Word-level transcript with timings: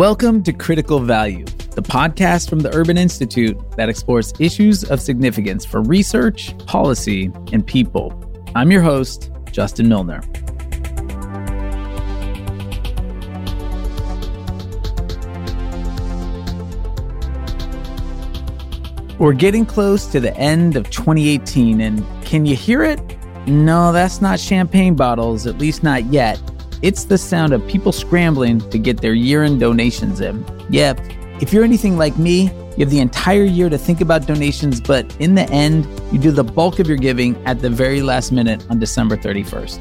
Welcome 0.00 0.42
to 0.44 0.54
Critical 0.54 0.98
Value, 1.00 1.44
the 1.72 1.82
podcast 1.82 2.48
from 2.48 2.60
the 2.60 2.74
Urban 2.74 2.96
Institute 2.96 3.58
that 3.76 3.90
explores 3.90 4.32
issues 4.38 4.82
of 4.82 4.98
significance 4.98 5.66
for 5.66 5.82
research, 5.82 6.56
policy, 6.64 7.30
and 7.52 7.66
people. 7.66 8.10
I'm 8.54 8.70
your 8.70 8.80
host, 8.80 9.30
Justin 9.52 9.90
Milner. 9.90 10.22
We're 19.18 19.34
getting 19.34 19.66
close 19.66 20.06
to 20.06 20.18
the 20.18 20.34
end 20.38 20.76
of 20.76 20.88
2018, 20.88 21.82
and 21.82 22.24
can 22.24 22.46
you 22.46 22.56
hear 22.56 22.82
it? 22.82 23.02
No, 23.46 23.92
that's 23.92 24.22
not 24.22 24.40
champagne 24.40 24.94
bottles, 24.94 25.46
at 25.46 25.58
least 25.58 25.82
not 25.82 26.06
yet. 26.06 26.40
It's 26.82 27.04
the 27.04 27.18
sound 27.18 27.52
of 27.52 27.66
people 27.66 27.92
scrambling 27.92 28.58
to 28.70 28.78
get 28.78 29.02
their 29.02 29.12
year 29.12 29.42
end 29.44 29.60
donations 29.60 30.22
in. 30.22 30.42
Yep, 30.70 30.98
if 31.42 31.52
you're 31.52 31.62
anything 31.62 31.98
like 31.98 32.16
me, 32.16 32.44
you 32.44 32.78
have 32.78 32.90
the 32.90 33.00
entire 33.00 33.44
year 33.44 33.68
to 33.68 33.76
think 33.76 34.00
about 34.00 34.26
donations, 34.26 34.80
but 34.80 35.14
in 35.20 35.34
the 35.34 35.42
end, 35.50 35.86
you 36.10 36.18
do 36.18 36.30
the 36.30 36.42
bulk 36.42 36.78
of 36.78 36.88
your 36.88 36.96
giving 36.96 37.36
at 37.44 37.60
the 37.60 37.68
very 37.68 38.00
last 38.00 38.32
minute 38.32 38.64
on 38.70 38.78
December 38.78 39.18
31st. 39.18 39.78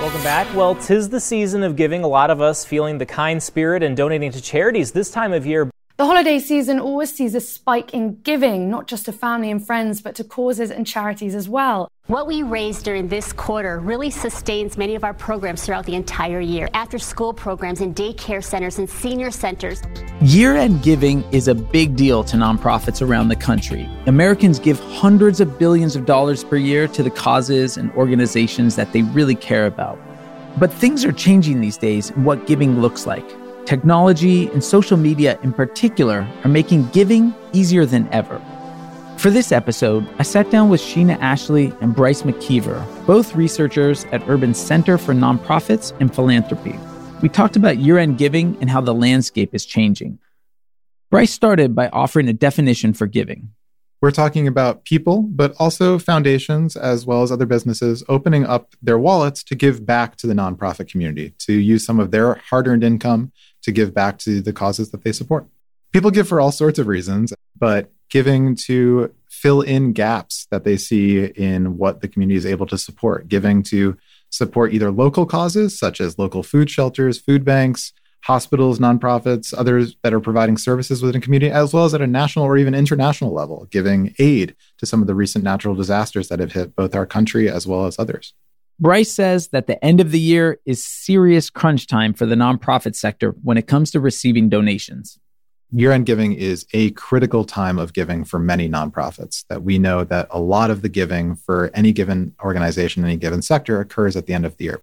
Welcome 0.00 0.22
back. 0.22 0.54
Well, 0.54 0.74
tis 0.74 1.08
the 1.08 1.20
season 1.20 1.62
of 1.62 1.76
giving. 1.76 2.04
A 2.04 2.08
lot 2.08 2.30
of 2.30 2.42
us 2.42 2.62
feeling 2.62 2.98
the 2.98 3.06
kind 3.06 3.42
spirit 3.42 3.82
and 3.82 3.96
donating 3.96 4.32
to 4.32 4.42
charities 4.42 4.92
this 4.92 5.10
time 5.10 5.32
of 5.32 5.46
year. 5.46 5.70
The 5.96 6.06
holiday 6.06 6.40
season 6.40 6.80
always 6.80 7.14
sees 7.14 7.36
a 7.36 7.40
spike 7.40 7.94
in 7.94 8.20
giving, 8.22 8.68
not 8.68 8.88
just 8.88 9.04
to 9.04 9.12
family 9.12 9.48
and 9.48 9.64
friends, 9.64 10.02
but 10.02 10.16
to 10.16 10.24
causes 10.24 10.72
and 10.72 10.84
charities 10.84 11.36
as 11.36 11.48
well. 11.48 11.86
What 12.08 12.26
we 12.26 12.42
raise 12.42 12.82
during 12.82 13.06
this 13.06 13.32
quarter 13.32 13.78
really 13.78 14.10
sustains 14.10 14.76
many 14.76 14.96
of 14.96 15.04
our 15.04 15.14
programs 15.14 15.64
throughout 15.64 15.86
the 15.86 15.94
entire 15.94 16.40
year. 16.40 16.68
After 16.74 16.98
school 16.98 17.32
programs 17.32 17.80
in 17.80 17.94
daycare 17.94 18.42
centers 18.42 18.80
and 18.80 18.90
senior 18.90 19.30
centers. 19.30 19.82
Year 20.20 20.56
end 20.56 20.82
giving 20.82 21.22
is 21.30 21.46
a 21.46 21.54
big 21.54 21.94
deal 21.94 22.24
to 22.24 22.36
nonprofits 22.36 23.00
around 23.00 23.28
the 23.28 23.36
country. 23.36 23.88
Americans 24.06 24.58
give 24.58 24.80
hundreds 24.80 25.38
of 25.38 25.60
billions 25.60 25.94
of 25.94 26.06
dollars 26.06 26.42
per 26.42 26.56
year 26.56 26.88
to 26.88 27.04
the 27.04 27.10
causes 27.10 27.76
and 27.76 27.92
organizations 27.92 28.74
that 28.74 28.92
they 28.92 29.02
really 29.02 29.36
care 29.36 29.66
about. 29.66 29.96
But 30.58 30.72
things 30.72 31.04
are 31.04 31.12
changing 31.12 31.60
these 31.60 31.78
days 31.78 32.10
in 32.10 32.24
what 32.24 32.48
giving 32.48 32.80
looks 32.80 33.06
like. 33.06 33.43
Technology 33.66 34.48
and 34.48 34.62
social 34.62 34.98
media 34.98 35.38
in 35.42 35.50
particular 35.50 36.28
are 36.44 36.50
making 36.50 36.86
giving 36.88 37.34
easier 37.54 37.86
than 37.86 38.06
ever. 38.12 38.38
For 39.16 39.30
this 39.30 39.52
episode, 39.52 40.06
I 40.18 40.22
sat 40.22 40.50
down 40.50 40.68
with 40.68 40.82
Shena 40.82 41.18
Ashley 41.20 41.72
and 41.80 41.96
Brice 41.96 42.22
McKeever, 42.22 43.06
both 43.06 43.34
researchers 43.34 44.04
at 44.12 44.28
Urban 44.28 44.52
Center 44.52 44.98
for 44.98 45.14
Nonprofits 45.14 45.98
and 45.98 46.14
Philanthropy. 46.14 46.78
We 47.22 47.30
talked 47.30 47.56
about 47.56 47.78
year 47.78 47.96
end 47.96 48.18
giving 48.18 48.58
and 48.60 48.68
how 48.68 48.82
the 48.82 48.92
landscape 48.92 49.54
is 49.54 49.64
changing. 49.64 50.18
Brice 51.10 51.32
started 51.32 51.74
by 51.74 51.88
offering 51.88 52.28
a 52.28 52.34
definition 52.34 52.92
for 52.92 53.06
giving. 53.06 53.48
We're 54.02 54.10
talking 54.10 54.46
about 54.46 54.84
people, 54.84 55.22
but 55.22 55.54
also 55.58 55.98
foundations 55.98 56.76
as 56.76 57.06
well 57.06 57.22
as 57.22 57.32
other 57.32 57.46
businesses 57.46 58.04
opening 58.06 58.44
up 58.44 58.74
their 58.82 58.98
wallets 58.98 59.42
to 59.44 59.54
give 59.54 59.86
back 59.86 60.16
to 60.16 60.26
the 60.26 60.34
nonprofit 60.34 60.90
community, 60.90 61.32
to 61.38 61.54
use 61.54 61.86
some 61.86 61.98
of 61.98 62.10
their 62.10 62.34
hard 62.34 62.68
earned 62.68 62.84
income 62.84 63.32
to 63.64 63.72
give 63.72 63.92
back 63.92 64.18
to 64.20 64.40
the 64.40 64.52
causes 64.52 64.90
that 64.90 65.04
they 65.04 65.12
support. 65.12 65.46
People 65.92 66.10
give 66.10 66.28
for 66.28 66.40
all 66.40 66.52
sorts 66.52 66.78
of 66.78 66.86
reasons, 66.86 67.32
but 67.58 67.90
giving 68.10 68.54
to 68.54 69.12
fill 69.28 69.60
in 69.60 69.92
gaps 69.92 70.46
that 70.50 70.64
they 70.64 70.76
see 70.76 71.24
in 71.24 71.76
what 71.76 72.00
the 72.00 72.08
community 72.08 72.36
is 72.36 72.46
able 72.46 72.66
to 72.66 72.78
support, 72.78 73.28
giving 73.28 73.62
to 73.62 73.96
support 74.30 74.72
either 74.72 74.90
local 74.90 75.26
causes 75.26 75.78
such 75.78 76.00
as 76.00 76.18
local 76.18 76.42
food 76.42 76.70
shelters, 76.70 77.20
food 77.20 77.44
banks, 77.44 77.92
hospitals, 78.24 78.78
nonprofits, 78.78 79.52
others 79.56 79.96
that 80.02 80.14
are 80.14 80.20
providing 80.20 80.56
services 80.56 81.02
within 81.02 81.20
a 81.20 81.22
community, 81.22 81.52
as 81.52 81.74
well 81.74 81.84
as 81.84 81.94
at 81.94 82.00
a 82.00 82.06
national 82.06 82.44
or 82.44 82.56
even 82.56 82.74
international 82.74 83.32
level, 83.32 83.68
giving 83.70 84.14
aid 84.18 84.56
to 84.78 84.86
some 84.86 85.00
of 85.00 85.06
the 85.06 85.14
recent 85.14 85.44
natural 85.44 85.74
disasters 85.74 86.28
that 86.28 86.40
have 86.40 86.52
hit 86.52 86.74
both 86.74 86.94
our 86.94 87.06
country 87.06 87.50
as 87.50 87.66
well 87.66 87.86
as 87.86 87.98
others. 87.98 88.34
Brice 88.80 89.12
says 89.12 89.48
that 89.48 89.66
the 89.66 89.82
end 89.84 90.00
of 90.00 90.10
the 90.10 90.18
year 90.18 90.58
is 90.66 90.84
serious 90.84 91.48
crunch 91.48 91.86
time 91.86 92.12
for 92.12 92.26
the 92.26 92.34
nonprofit 92.34 92.96
sector 92.96 93.34
when 93.42 93.56
it 93.56 93.68
comes 93.68 93.90
to 93.92 94.00
receiving 94.00 94.48
donations. 94.48 95.18
Year 95.70 95.92
end 95.92 96.06
giving 96.06 96.34
is 96.34 96.66
a 96.72 96.90
critical 96.92 97.44
time 97.44 97.78
of 97.78 97.92
giving 97.92 98.24
for 98.24 98.38
many 98.38 98.68
nonprofits. 98.68 99.44
That 99.48 99.62
we 99.62 99.78
know 99.78 100.04
that 100.04 100.28
a 100.30 100.40
lot 100.40 100.70
of 100.70 100.82
the 100.82 100.88
giving 100.88 101.36
for 101.36 101.70
any 101.74 101.92
given 101.92 102.34
organization, 102.42 103.04
any 103.04 103.16
given 103.16 103.42
sector 103.42 103.80
occurs 103.80 104.16
at 104.16 104.26
the 104.26 104.34
end 104.34 104.46
of 104.46 104.56
the 104.56 104.64
year. 104.64 104.82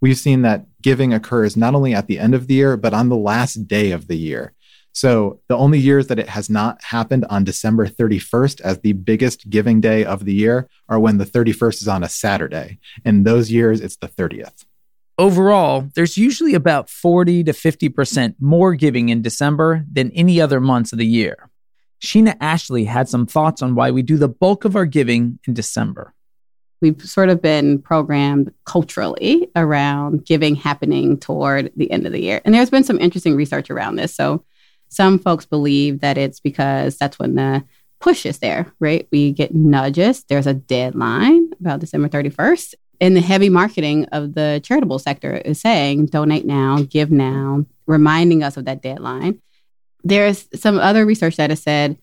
We've 0.00 0.18
seen 0.18 0.42
that 0.42 0.66
giving 0.80 1.14
occurs 1.14 1.56
not 1.56 1.74
only 1.74 1.94
at 1.94 2.08
the 2.08 2.18
end 2.18 2.34
of 2.34 2.48
the 2.48 2.54
year, 2.54 2.76
but 2.76 2.94
on 2.94 3.08
the 3.08 3.16
last 3.16 3.68
day 3.68 3.92
of 3.92 4.08
the 4.08 4.16
year. 4.16 4.52
So 4.92 5.40
the 5.48 5.56
only 5.56 5.78
years 5.78 6.08
that 6.08 6.18
it 6.18 6.28
has 6.28 6.50
not 6.50 6.82
happened 6.84 7.24
on 7.30 7.44
December 7.44 7.86
31st 7.86 8.60
as 8.60 8.80
the 8.80 8.92
biggest 8.92 9.48
giving 9.48 9.80
day 9.80 10.04
of 10.04 10.24
the 10.24 10.34
year 10.34 10.68
are 10.88 11.00
when 11.00 11.18
the 11.18 11.24
31st 11.24 11.82
is 11.82 11.88
on 11.88 12.02
a 12.02 12.08
Saturday. 12.08 12.78
In 13.04 13.24
those 13.24 13.50
years, 13.50 13.80
it's 13.80 13.96
the 13.96 14.08
30th. 14.08 14.66
Overall, 15.18 15.88
there's 15.94 16.18
usually 16.18 16.54
about 16.54 16.90
40 16.90 17.44
to 17.44 17.52
50% 17.52 18.34
more 18.40 18.74
giving 18.74 19.08
in 19.08 19.22
December 19.22 19.84
than 19.90 20.10
any 20.12 20.40
other 20.40 20.60
months 20.60 20.92
of 20.92 20.98
the 20.98 21.06
year. 21.06 21.48
Shena 22.02 22.36
Ashley 22.40 22.84
had 22.84 23.08
some 23.08 23.26
thoughts 23.26 23.62
on 23.62 23.74
why 23.74 23.90
we 23.90 24.02
do 24.02 24.18
the 24.18 24.28
bulk 24.28 24.64
of 24.64 24.74
our 24.74 24.86
giving 24.86 25.38
in 25.46 25.54
December. 25.54 26.14
We've 26.80 27.00
sort 27.00 27.28
of 27.28 27.40
been 27.40 27.80
programmed 27.80 28.52
culturally 28.66 29.48
around 29.54 30.26
giving 30.26 30.56
happening 30.56 31.16
toward 31.16 31.70
the 31.76 31.90
end 31.92 32.06
of 32.06 32.12
the 32.12 32.20
year. 32.20 32.40
And 32.44 32.52
there's 32.52 32.70
been 32.70 32.82
some 32.82 32.98
interesting 32.98 33.36
research 33.36 33.70
around 33.70 33.96
this. 33.96 34.14
So 34.14 34.44
some 34.92 35.18
folks 35.18 35.46
believe 35.46 36.00
that 36.00 36.18
it's 36.18 36.38
because 36.38 36.98
that's 36.98 37.18
when 37.18 37.34
the 37.34 37.64
push 37.98 38.26
is 38.26 38.38
there, 38.38 38.70
right? 38.78 39.08
We 39.10 39.32
get 39.32 39.54
nudges. 39.54 40.24
There's 40.24 40.46
a 40.46 40.54
deadline 40.54 41.50
about 41.60 41.80
December 41.80 42.08
31st. 42.08 42.74
And 43.00 43.16
the 43.16 43.20
heavy 43.20 43.48
marketing 43.48 44.04
of 44.06 44.34
the 44.34 44.60
charitable 44.62 44.98
sector 44.98 45.36
is 45.36 45.60
saying 45.60 46.06
donate 46.06 46.44
now, 46.44 46.82
give 46.82 47.10
now, 47.10 47.64
reminding 47.86 48.42
us 48.42 48.56
of 48.56 48.66
that 48.66 48.82
deadline. 48.82 49.40
There's 50.04 50.46
some 50.54 50.78
other 50.78 51.06
research 51.06 51.36
that 51.36 51.50
has 51.50 51.62
said 51.62 51.96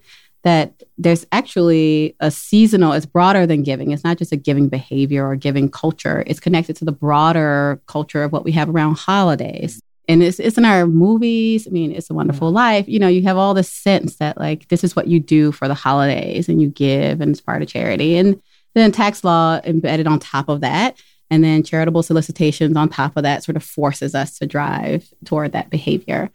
that 0.44 0.84
there's 0.98 1.28
actually 1.32 2.16
a 2.20 2.32
seasonal, 2.32 2.94
it's 2.94 3.06
broader 3.06 3.46
than 3.46 3.64
giving. 3.64 3.92
It's 3.92 4.04
not 4.04 4.18
just 4.18 4.32
a 4.32 4.38
giving 4.38 4.70
behavior 4.70 5.28
or 5.28 5.36
giving 5.36 5.70
culture, 5.70 6.24
it's 6.26 6.40
connected 6.40 6.76
to 6.78 6.86
the 6.86 6.92
broader 6.94 7.82
culture 7.88 8.24
of 8.24 8.32
what 8.32 8.46
we 8.46 8.54
have 8.54 8.70
around 8.70 8.98
holidays 8.98 9.82
and 10.10 10.24
it's, 10.24 10.40
it's 10.40 10.58
in 10.58 10.66
our 10.66 10.88
movies. 10.88 11.68
I 11.68 11.70
mean, 11.70 11.92
it's 11.92 12.10
a 12.10 12.16
wonderful 12.16 12.52
life. 12.52 12.88
You 12.88 12.98
know, 12.98 13.08
you 13.08 13.22
have 13.24 13.38
all 13.38 13.54
this 13.54 13.72
sense 13.72 14.16
that 14.16 14.40
like 14.40 14.68
this 14.70 14.84
is 14.84 14.96
what 14.96 15.08
you 15.08 15.20
do 15.20 15.52
for 15.52 15.68
the 15.68 15.76
holidays 15.76 16.50
and 16.50 16.60
you 16.60 16.68
give 16.68 17.22
and 17.22 17.30
it's 17.30 17.40
part 17.40 17.62
of 17.62 17.68
charity. 17.68 18.18
And 18.18 18.42
then 18.74 18.92
tax 18.92 19.24
law 19.24 19.62
embedded 19.64 20.08
on 20.08 20.18
top 20.18 20.50
of 20.50 20.62
that. 20.62 21.00
And 21.30 21.44
then 21.44 21.62
charitable 21.62 22.02
solicitations 22.02 22.76
on 22.76 22.90
top 22.90 23.16
of 23.18 23.24
that 23.24 23.44
sort 23.44 23.56
of 23.56 23.64
forces 23.64 24.16
us 24.16 24.40
to 24.40 24.48
drive 24.48 25.08
toward 25.26 25.52
that 25.52 25.70
behavior. 25.70 26.32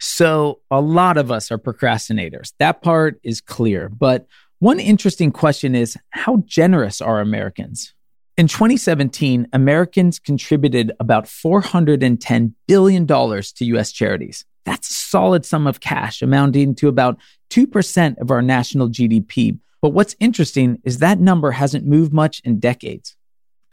So 0.00 0.58
a 0.68 0.80
lot 0.80 1.16
of 1.16 1.30
us 1.30 1.52
are 1.52 1.58
procrastinators. 1.58 2.52
That 2.58 2.82
part 2.82 3.20
is 3.22 3.40
clear. 3.40 3.88
But 3.88 4.26
one 4.58 4.80
interesting 4.80 5.30
question 5.30 5.76
is 5.76 5.96
how 6.10 6.42
generous 6.44 7.00
are 7.00 7.20
Americans? 7.20 7.94
In 8.38 8.48
2017, 8.48 9.48
Americans 9.52 10.18
contributed 10.18 10.92
about 10.98 11.26
$410 11.26 12.54
billion 12.66 13.06
to 13.06 13.64
U.S. 13.66 13.92
charities. 13.92 14.46
That's 14.64 14.88
a 14.88 14.94
solid 14.94 15.44
sum 15.44 15.66
of 15.66 15.80
cash, 15.80 16.22
amounting 16.22 16.74
to 16.76 16.88
about 16.88 17.18
2% 17.50 18.18
of 18.18 18.30
our 18.30 18.40
national 18.40 18.88
GDP. 18.88 19.58
But 19.82 19.90
what's 19.90 20.16
interesting 20.18 20.80
is 20.82 20.98
that 20.98 21.20
number 21.20 21.50
hasn't 21.50 21.84
moved 21.84 22.14
much 22.14 22.40
in 22.42 22.58
decades. 22.58 23.16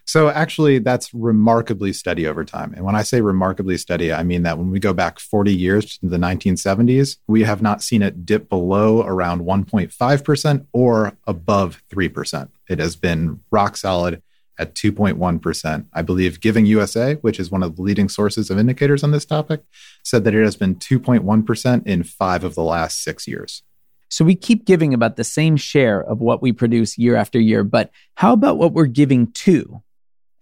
So, 0.04 0.28
actually, 0.28 0.80
that's 0.80 1.14
remarkably 1.14 1.94
steady 1.94 2.28
over 2.28 2.44
time. 2.44 2.74
And 2.74 2.84
when 2.84 2.96
I 2.96 3.04
say 3.04 3.22
remarkably 3.22 3.78
steady, 3.78 4.12
I 4.12 4.24
mean 4.24 4.44
that 4.44 4.58
when 4.58 4.72
we 4.72 4.80
go 4.80 4.92
back 4.92 5.20
40 5.20 5.54
years 5.56 6.00
to 6.00 6.08
the 6.08 6.18
1970s, 6.18 7.18
we 7.28 7.44
have 7.44 7.62
not 7.62 7.82
seen 7.82 8.02
it 8.02 8.26
dip 8.26 8.50
below 8.50 9.04
around 9.04 9.42
1.5% 9.42 10.66
or 10.74 11.16
above 11.28 11.82
3%. 11.92 12.50
It 12.68 12.80
has 12.80 12.96
been 12.98 13.40
rock 13.52 13.78
solid 13.78 14.22
at 14.60 14.76
2.1%. 14.76 15.86
I 15.94 16.02
believe 16.02 16.42
Giving 16.42 16.66
USA, 16.68 17.16
which 17.16 17.40
is 17.40 17.50
one 17.50 17.64
of 17.64 17.76
the 17.76 17.82
leading 17.82 18.10
sources 18.10 18.52
of 18.52 18.60
indicators 18.60 19.04
on 19.04 19.12
this 19.12 19.26
topic, 19.26 19.64
said 20.04 20.26
that 20.26 20.36
it 20.36 20.44
has 20.44 20.56
been 20.56 20.76
2.1% 20.76 21.88
in 21.88 22.04
five 22.04 22.44
of 22.44 22.54
the 22.54 22.64
last 22.64 23.02
six 23.02 23.28
years. 23.28 23.64
So 24.10 24.26
we 24.26 24.36
keep 24.36 24.66
giving 24.66 24.94
about 24.94 25.16
the 25.16 25.24
same 25.24 25.56
share 25.56 26.04
of 26.04 26.20
what 26.20 26.42
we 26.42 26.52
produce 26.52 26.98
year 26.98 27.16
after 27.16 27.40
year, 27.40 27.64
but 27.64 27.92
how 28.16 28.34
about 28.34 28.58
what 28.58 28.74
we're 28.74 28.86
giving 28.86 29.32
to? 29.32 29.82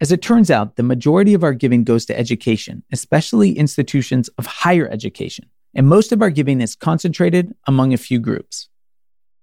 As 0.00 0.10
it 0.10 0.22
turns 0.22 0.50
out, 0.50 0.76
the 0.76 0.82
majority 0.82 1.34
of 1.34 1.44
our 1.44 1.52
giving 1.52 1.84
goes 1.84 2.06
to 2.06 2.18
education, 2.18 2.82
especially 2.92 3.52
institutions 3.52 4.28
of 4.38 4.46
higher 4.46 4.88
education. 4.88 5.46
And 5.74 5.86
most 5.86 6.12
of 6.12 6.22
our 6.22 6.30
giving 6.30 6.60
is 6.60 6.74
concentrated 6.74 7.54
among 7.66 7.92
a 7.92 7.98
few 7.98 8.18
groups. 8.18 8.68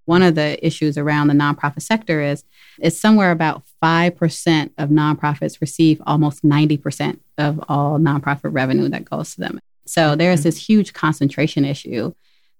One 0.05 0.21
of 0.21 0.35
the 0.35 0.63
issues 0.65 0.97
around 0.97 1.27
the 1.27 1.33
nonprofit 1.33 1.81
sector 1.81 2.21
is 2.21 2.43
it's 2.79 2.99
somewhere 2.99 3.31
about 3.31 3.63
5% 3.83 4.71
of 4.77 4.89
nonprofits 4.89 5.61
receive 5.61 6.01
almost 6.05 6.43
90% 6.43 7.19
of 7.37 7.63
all 7.67 7.99
nonprofit 7.99 8.53
revenue 8.53 8.89
that 8.89 9.05
goes 9.05 9.35
to 9.35 9.41
them. 9.41 9.59
So 9.85 10.15
there's 10.15 10.43
this 10.43 10.67
huge 10.67 10.93
concentration 10.93 11.65
issue 11.65 12.13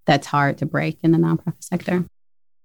that's 0.06 0.26
hard 0.26 0.58
to 0.58 0.66
break 0.66 0.98
in 1.02 1.12
the 1.12 1.18
nonprofit 1.18 1.62
sector. 1.62 2.04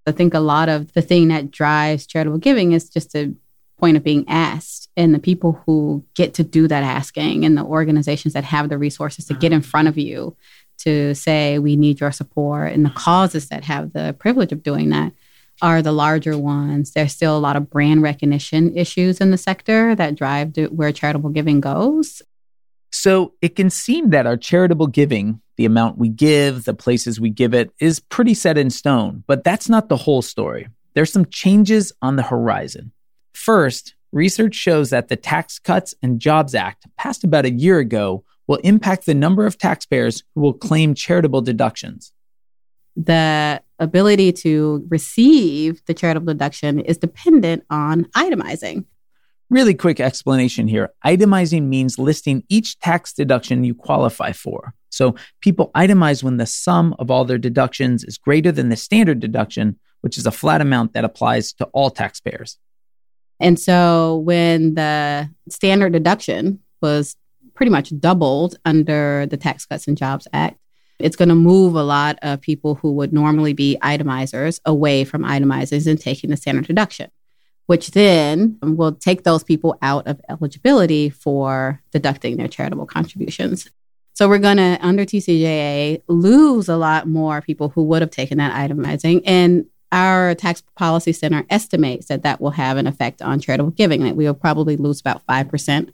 I 0.05 0.11
think 0.11 0.33
a 0.33 0.39
lot 0.39 0.69
of 0.69 0.93
the 0.93 1.01
thing 1.01 1.27
that 1.27 1.51
drives 1.51 2.07
charitable 2.07 2.39
giving 2.39 2.71
is 2.71 2.89
just 2.89 3.15
a 3.15 3.33
point 3.79 3.97
of 3.97 4.03
being 4.03 4.25
asked 4.27 4.89
and 4.95 5.13
the 5.13 5.19
people 5.19 5.61
who 5.65 6.05
get 6.13 6.35
to 6.35 6.43
do 6.43 6.67
that 6.67 6.83
asking 6.83 7.43
and 7.45 7.57
the 7.57 7.63
organizations 7.63 8.33
that 8.33 8.43
have 8.43 8.69
the 8.69 8.77
resources 8.77 9.25
to 9.25 9.33
get 9.33 9.51
uh-huh. 9.51 9.55
in 9.55 9.61
front 9.61 9.87
of 9.87 9.97
you 9.97 10.35
to 10.83 11.13
say 11.15 11.59
we 11.59 11.75
need 11.75 11.99
your 11.99 12.11
support 12.11 12.71
and 12.71 12.85
the 12.85 12.89
causes 12.91 13.49
that 13.49 13.63
have 13.65 13.93
the 13.93 14.15
privilege 14.19 14.51
of 14.51 14.63
doing 14.63 14.89
that 14.89 15.13
are 15.61 15.81
the 15.81 15.91
larger 15.91 16.37
ones. 16.37 16.91
There's 16.91 17.13
still 17.13 17.37
a 17.37 17.39
lot 17.39 17.55
of 17.55 17.69
brand 17.69 18.01
recognition 18.01 18.75
issues 18.75 19.21
in 19.21 19.31
the 19.31 19.37
sector 19.37 19.95
that 19.95 20.15
drive 20.15 20.55
where 20.71 20.91
charitable 20.91 21.29
giving 21.29 21.61
goes. 21.61 22.21
So 22.91 23.33
it 23.41 23.55
can 23.55 23.69
seem 23.69 24.09
that 24.09 24.25
our 24.25 24.37
charitable 24.37 24.87
giving, 24.87 25.41
the 25.55 25.65
amount 25.65 25.97
we 25.97 26.09
give, 26.09 26.65
the 26.65 26.73
places 26.73 27.21
we 27.21 27.29
give 27.29 27.53
it, 27.53 27.71
is 27.79 27.99
pretty 27.99 28.33
set 28.33 28.57
in 28.57 28.69
stone, 28.69 29.23
but 29.27 29.43
that's 29.43 29.69
not 29.69 29.87
the 29.87 29.97
whole 29.97 30.21
story. 30.21 30.67
There's 30.93 31.11
some 31.11 31.25
changes 31.25 31.93
on 32.01 32.17
the 32.17 32.23
horizon. 32.23 32.91
First, 33.33 33.95
research 34.11 34.55
shows 34.55 34.89
that 34.89 35.07
the 35.07 35.15
Tax 35.15 35.57
Cuts 35.57 35.95
and 36.01 36.19
Jobs 36.19 36.53
Act, 36.53 36.85
passed 36.97 37.23
about 37.23 37.45
a 37.45 37.51
year 37.51 37.79
ago, 37.79 38.25
will 38.51 38.59
impact 38.65 39.05
the 39.05 39.13
number 39.13 39.45
of 39.45 39.57
taxpayers 39.57 40.23
who 40.35 40.41
will 40.41 40.53
claim 40.53 40.93
charitable 40.93 41.41
deductions. 41.41 42.11
The 42.97 43.61
ability 43.79 44.33
to 44.43 44.85
receive 44.89 45.81
the 45.85 45.93
charitable 45.93 46.33
deduction 46.33 46.81
is 46.81 46.97
dependent 46.97 47.63
on 47.69 48.03
itemizing. 48.13 48.83
Really 49.49 49.73
quick 49.73 50.01
explanation 50.01 50.67
here. 50.67 50.89
Itemizing 51.05 51.67
means 51.67 51.97
listing 51.97 52.43
each 52.49 52.77
tax 52.79 53.13
deduction 53.13 53.63
you 53.63 53.73
qualify 53.73 54.33
for. 54.33 54.73
So 54.89 55.15
people 55.39 55.71
itemize 55.73 56.21
when 56.21 56.35
the 56.35 56.45
sum 56.45 56.93
of 56.99 57.09
all 57.09 57.23
their 57.23 57.37
deductions 57.37 58.03
is 58.03 58.17
greater 58.17 58.51
than 58.51 58.67
the 58.67 58.75
standard 58.75 59.21
deduction, 59.21 59.79
which 60.01 60.17
is 60.17 60.25
a 60.25 60.31
flat 60.31 60.59
amount 60.59 60.91
that 60.91 61.05
applies 61.05 61.53
to 61.53 61.65
all 61.67 61.89
taxpayers. 61.89 62.57
And 63.39 63.57
so 63.57 64.17
when 64.25 64.75
the 64.75 65.29
standard 65.47 65.93
deduction 65.93 66.59
was 66.81 67.15
pretty 67.53 67.69
much 67.69 67.97
doubled 67.99 68.55
under 68.65 69.25
the 69.25 69.37
Tax 69.37 69.65
Cuts 69.65 69.87
and 69.87 69.97
Jobs 69.97 70.27
Act, 70.33 70.57
it's 70.99 71.15
going 71.15 71.29
to 71.29 71.35
move 71.35 71.75
a 71.75 71.83
lot 71.83 72.19
of 72.21 72.41
people 72.41 72.75
who 72.75 72.93
would 72.93 73.11
normally 73.11 73.53
be 73.53 73.77
itemizers 73.81 74.59
away 74.65 75.03
from 75.03 75.23
itemizers 75.23 75.87
and 75.87 75.99
taking 75.99 76.29
the 76.29 76.37
standard 76.37 76.67
deduction, 76.67 77.09
which 77.65 77.91
then 77.91 78.57
will 78.61 78.91
take 78.91 79.23
those 79.23 79.43
people 79.43 79.77
out 79.81 80.07
of 80.07 80.21
eligibility 80.29 81.09
for 81.09 81.81
deducting 81.91 82.37
their 82.37 82.47
charitable 82.47 82.85
contributions. 82.85 83.69
So 84.13 84.27
we're 84.27 84.39
going 84.39 84.57
to, 84.57 84.77
under 84.81 85.05
TCJA, 85.05 86.03
lose 86.07 86.69
a 86.69 86.77
lot 86.77 87.07
more 87.07 87.41
people 87.41 87.69
who 87.69 87.83
would 87.83 88.01
have 88.01 88.11
taken 88.11 88.37
that 88.37 88.53
itemizing. 88.53 89.23
And 89.25 89.65
our 89.91 90.35
tax 90.35 90.63
policy 90.75 91.11
center 91.11 91.45
estimates 91.49 92.07
that 92.07 92.23
that 92.23 92.39
will 92.39 92.51
have 92.51 92.77
an 92.77 92.87
effect 92.87 93.21
on 93.21 93.39
charitable 93.39 93.71
giving, 93.71 94.03
that 94.03 94.15
we 94.15 94.25
will 94.25 94.33
probably 94.33 94.77
lose 94.77 95.01
about 95.01 95.25
5% 95.25 95.93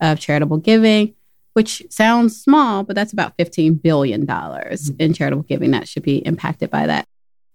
of 0.00 0.18
charitable 0.18 0.58
giving 0.58 1.14
which 1.58 1.82
sounds 1.90 2.40
small, 2.40 2.84
but 2.84 2.94
that's 2.94 3.12
about 3.12 3.36
$15 3.36 3.82
billion 3.82 4.24
mm-hmm. 4.24 4.94
in 5.00 5.12
charitable 5.12 5.42
giving 5.42 5.72
that 5.72 5.88
should 5.88 6.04
be 6.04 6.18
impacted 6.18 6.70
by 6.70 6.86
that. 6.86 7.04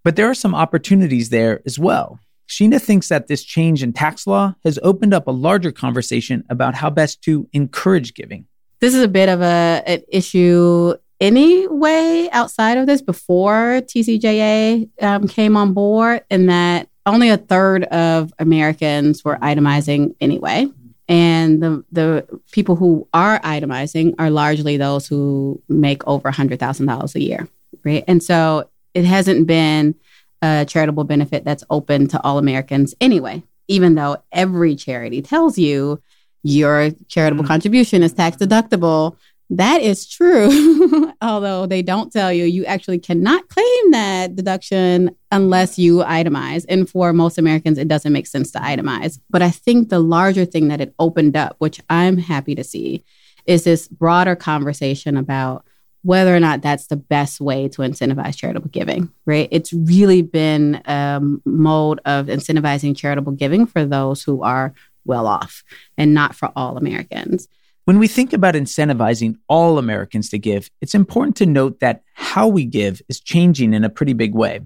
But 0.03 0.17
there 0.17 0.29
are 0.29 0.33
some 0.33 0.53
opportunities 0.53 1.29
there 1.29 1.61
as 1.65 1.79
well. 1.79 2.19
Shena 2.49 2.81
thinks 2.81 3.07
that 3.07 3.27
this 3.27 3.45
change 3.45 3.81
in 3.81 3.93
tax 3.93 4.27
law 4.27 4.55
has 4.65 4.77
opened 4.83 5.13
up 5.13 5.25
a 5.25 5.31
larger 5.31 5.71
conversation 5.71 6.43
about 6.49 6.75
how 6.75 6.89
best 6.89 7.21
to 7.21 7.47
encourage 7.53 8.13
giving. 8.13 8.45
This 8.81 8.93
is 8.93 9.01
a 9.01 9.07
bit 9.07 9.29
of 9.29 9.41
a, 9.41 9.81
an 9.85 10.01
issue 10.09 10.95
anyway 11.21 12.27
outside 12.33 12.77
of 12.77 12.87
this 12.87 13.01
before 13.01 13.79
TCJA 13.83 14.89
um, 15.01 15.29
came 15.29 15.55
on 15.55 15.71
board, 15.71 16.25
and 16.29 16.49
that 16.49 16.89
only 17.05 17.29
a 17.29 17.37
third 17.37 17.85
of 17.85 18.33
Americans 18.37 19.23
were 19.23 19.37
itemizing 19.37 20.13
anyway. 20.19 20.67
And 21.09 21.61
the, 21.61 21.83
the 21.91 22.41
people 22.51 22.75
who 22.75 23.07
are 23.13 23.39
itemizing 23.41 24.15
are 24.19 24.29
largely 24.29 24.77
those 24.77 25.05
who 25.07 25.61
make 25.67 26.05
over 26.07 26.31
$100,000 26.31 27.15
a 27.15 27.21
year, 27.21 27.47
right? 27.83 28.03
And 28.07 28.23
so 28.23 28.69
it 28.93 29.05
hasn't 29.05 29.45
been 29.47 29.95
a 30.41 30.65
charitable 30.65 31.03
benefit 31.03 31.43
that's 31.43 31.63
open 31.69 32.07
to 32.09 32.21
all 32.23 32.37
Americans 32.37 32.95
anyway, 33.01 33.43
even 33.67 33.95
though 33.95 34.17
every 34.31 34.75
charity 34.75 35.21
tells 35.21 35.57
you 35.57 36.01
your 36.43 36.91
charitable 37.07 37.43
mm-hmm. 37.43 37.51
contribution 37.51 38.03
is 38.03 38.13
tax 38.13 38.37
deductible 38.37 39.15
that 39.49 39.81
is 39.81 40.07
true. 40.07 41.13
Although 41.21 41.65
they 41.65 41.81
don't 41.81 42.11
tell 42.11 42.31
you, 42.31 42.45
you 42.45 42.65
actually 42.65 42.99
cannot 42.99 43.47
claim 43.49 43.91
that 43.91 44.35
deduction 44.35 45.15
unless 45.31 45.77
you 45.77 45.97
itemize. 45.97 46.65
And 46.69 46.89
for 46.89 47.13
most 47.13 47.37
Americans, 47.37 47.77
it 47.77 47.87
doesn't 47.87 48.13
make 48.13 48.27
sense 48.27 48.51
to 48.51 48.59
itemize. 48.59 49.19
But 49.29 49.41
I 49.41 49.51
think 49.51 49.89
the 49.89 49.99
larger 49.99 50.45
thing 50.45 50.69
that 50.69 50.81
it 50.81 50.95
opened 50.99 51.35
up, 51.35 51.55
which 51.59 51.79
I'm 51.89 52.17
happy 52.17 52.55
to 52.55 52.63
see, 52.63 53.03
is 53.45 53.63
this 53.63 53.87
broader 53.87 54.35
conversation 54.35 55.17
about 55.17 55.65
whether 56.03 56.35
or 56.35 56.39
not 56.39 56.61
that's 56.61 56.87
the 56.87 56.97
best 56.97 57.39
way 57.39 57.67
to 57.69 57.81
incentivize 57.81 58.35
charitable 58.35 58.69
giving, 58.69 59.09
right? 59.25 59.47
It's 59.51 59.71
really 59.71 60.21
been 60.21 60.81
a 60.85 61.21
mode 61.45 62.01
of 62.05 62.27
incentivizing 62.27 62.95
charitable 62.95 63.33
giving 63.33 63.65
for 63.65 63.85
those 63.85 64.21
who 64.21 64.43
are 64.43 64.73
well 65.05 65.27
off 65.27 65.63
and 65.97 66.13
not 66.13 66.35
for 66.35 66.51
all 66.55 66.77
Americans. 66.77 67.47
When 67.85 67.99
we 67.99 68.07
think 68.07 68.31
about 68.31 68.55
incentivizing 68.55 69.35
all 69.49 69.77
Americans 69.77 70.29
to 70.29 70.39
give, 70.39 70.69
it's 70.79 70.95
important 70.95 71.35
to 71.37 71.45
note 71.45 71.81
that 71.81 72.01
how 72.13 72.47
we 72.47 72.63
give 72.63 73.01
is 73.09 73.19
changing 73.19 73.73
in 73.73 73.83
a 73.83 73.89
pretty 73.89 74.13
big 74.13 74.33
way. 74.33 74.61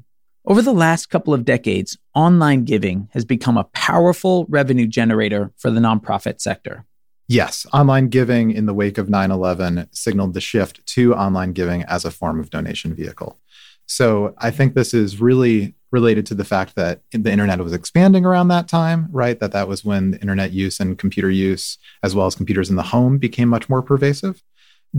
Over 0.46 0.62
the 0.62 0.72
last 0.72 1.08
couple 1.08 1.34
of 1.34 1.44
decades, 1.44 1.98
online 2.14 2.64
giving 2.64 3.10
has 3.14 3.26
become 3.26 3.58
a 3.58 3.64
powerful 3.64 4.46
revenue 4.50 4.86
generator 4.86 5.52
for 5.58 5.72
the 5.72 5.80
nonprofit 5.80 6.40
sector. 6.40 6.86
Yes, 7.28 7.66
online 7.74 8.10
giving 8.10 8.52
in 8.52 8.68
the 8.68 8.74
wake 8.74 9.00
of 9.00 9.10
9 9.10 9.32
11 9.32 9.90
signaled 9.92 10.36
the 10.36 10.40
shift 10.40 10.86
to 10.86 11.16
online 11.16 11.54
giving 11.54 11.82
as 11.86 12.06
a 12.06 12.12
form 12.12 12.40
of 12.40 12.52
donation 12.52 12.94
vehicle. 12.94 13.40
So 13.88 14.36
I 14.38 14.52
think 14.52 14.74
this 14.74 14.94
is 14.94 15.20
really 15.20 15.74
related 15.92 16.26
to 16.28 16.36
the 16.36 16.44
fact 16.44 16.76
that 16.76 17.02
the 17.12 17.32
internet 17.32 17.60
was 17.60 17.74
expanding 17.74 18.26
around 18.26 18.50
that 18.50 18.68
time, 18.68 19.08
right? 19.12 19.40
That 19.40 19.54
that 19.54 19.68
was 19.68 19.86
when 19.86 20.16
internet 20.16 20.52
use 20.52 20.80
and 20.80 20.98
computer 20.98 21.30
use, 21.30 21.78
as 22.04 22.14
well 22.14 22.28
as 22.28 22.36
computers 22.36 22.70
in 22.70 22.76
the 22.76 22.84
home, 22.84 23.18
became 23.18 23.48
much 23.48 23.70
more 23.70 23.82
pervasive. 23.82 24.44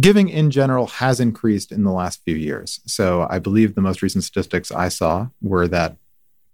Giving 0.01 0.29
in 0.29 0.51
general 0.51 0.87
has 0.87 1.21
increased 1.21 1.71
in 1.71 1.85
the 1.85 1.93
last 1.93 2.23
few 2.25 2.35
years. 2.35 2.81
So 2.87 3.27
I 3.29 3.39
believe 3.39 3.75
the 3.75 3.83
most 3.83 4.01
recent 4.03 4.25
statistics 4.25 4.73
I 4.73 4.89
saw 4.89 5.29
were 5.43 5.69
that 5.69 5.97